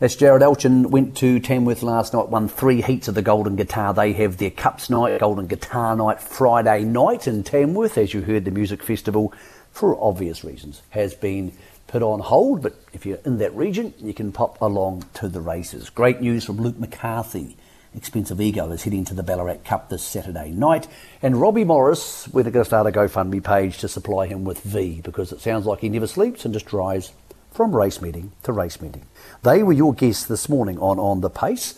That's 0.00 0.16
Jared 0.16 0.42
Alchin. 0.42 0.86
Went 0.86 1.16
to 1.18 1.38
Tamworth 1.38 1.84
last 1.84 2.12
night, 2.12 2.28
won 2.28 2.48
three 2.48 2.82
heats 2.82 3.06
of 3.06 3.14
the 3.14 3.22
Golden 3.22 3.54
Guitar. 3.54 3.94
They 3.94 4.12
have 4.14 4.38
their 4.38 4.50
Cups 4.50 4.90
night, 4.90 5.20
Golden 5.20 5.46
Guitar 5.46 5.94
night, 5.94 6.20
Friday 6.20 6.82
night 6.82 7.28
in 7.28 7.44
Tamworth. 7.44 7.96
As 7.96 8.12
you 8.12 8.22
heard, 8.22 8.44
the 8.44 8.50
music 8.50 8.82
festival, 8.82 9.32
for 9.70 9.96
obvious 10.02 10.42
reasons, 10.42 10.82
has 10.90 11.14
been 11.14 11.52
put 11.86 12.02
on 12.02 12.18
hold. 12.18 12.62
But 12.62 12.74
if 12.92 13.06
you're 13.06 13.20
in 13.24 13.38
that 13.38 13.54
region, 13.54 13.94
you 13.98 14.12
can 14.12 14.32
pop 14.32 14.60
along 14.60 15.04
to 15.14 15.28
the 15.28 15.40
races. 15.40 15.88
Great 15.88 16.20
news 16.20 16.44
from 16.44 16.56
Luke 16.56 16.80
McCarthy 16.80 17.56
Expensive 17.94 18.40
Ego 18.40 18.70
is 18.70 18.84
heading 18.84 19.04
to 19.04 19.14
the 19.14 19.22
Ballarat 19.22 19.64
Cup 19.64 19.90
this 19.90 20.02
Saturday 20.02 20.50
night. 20.50 20.88
And 21.20 21.40
Robbie 21.40 21.64
Morris, 21.64 22.26
we're 22.28 22.42
going 22.44 22.54
to 22.54 22.64
start 22.64 22.86
a 22.86 22.90
GoFundMe 22.90 23.44
page 23.44 23.78
to 23.78 23.88
supply 23.88 24.26
him 24.26 24.44
with 24.44 24.60
V 24.62 25.02
because 25.02 25.30
it 25.30 25.40
sounds 25.40 25.66
like 25.66 25.80
he 25.80 25.88
never 25.88 26.06
sleeps 26.06 26.44
and 26.44 26.54
just 26.54 26.66
drives 26.66 27.12
from 27.50 27.76
race 27.76 28.00
meeting 28.00 28.32
to 28.44 28.52
race 28.52 28.80
meeting. 28.80 29.04
They 29.42 29.62
were 29.62 29.74
your 29.74 29.92
guests 29.92 30.24
this 30.24 30.48
morning 30.48 30.78
on 30.78 30.98
On 30.98 31.20
the 31.20 31.28
Pace. 31.28 31.72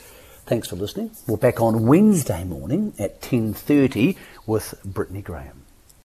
Thanks 0.47 0.69
for 0.69 0.77
listening. 0.77 1.11
We're 1.27 1.37
back 1.37 1.61
on 1.61 1.87
Wednesday 1.87 2.45
morning 2.45 2.95
at 2.99 3.21
10.30 3.21 4.17
with 4.47 4.75
Brittany 4.85 5.23
Graham. 5.23 5.64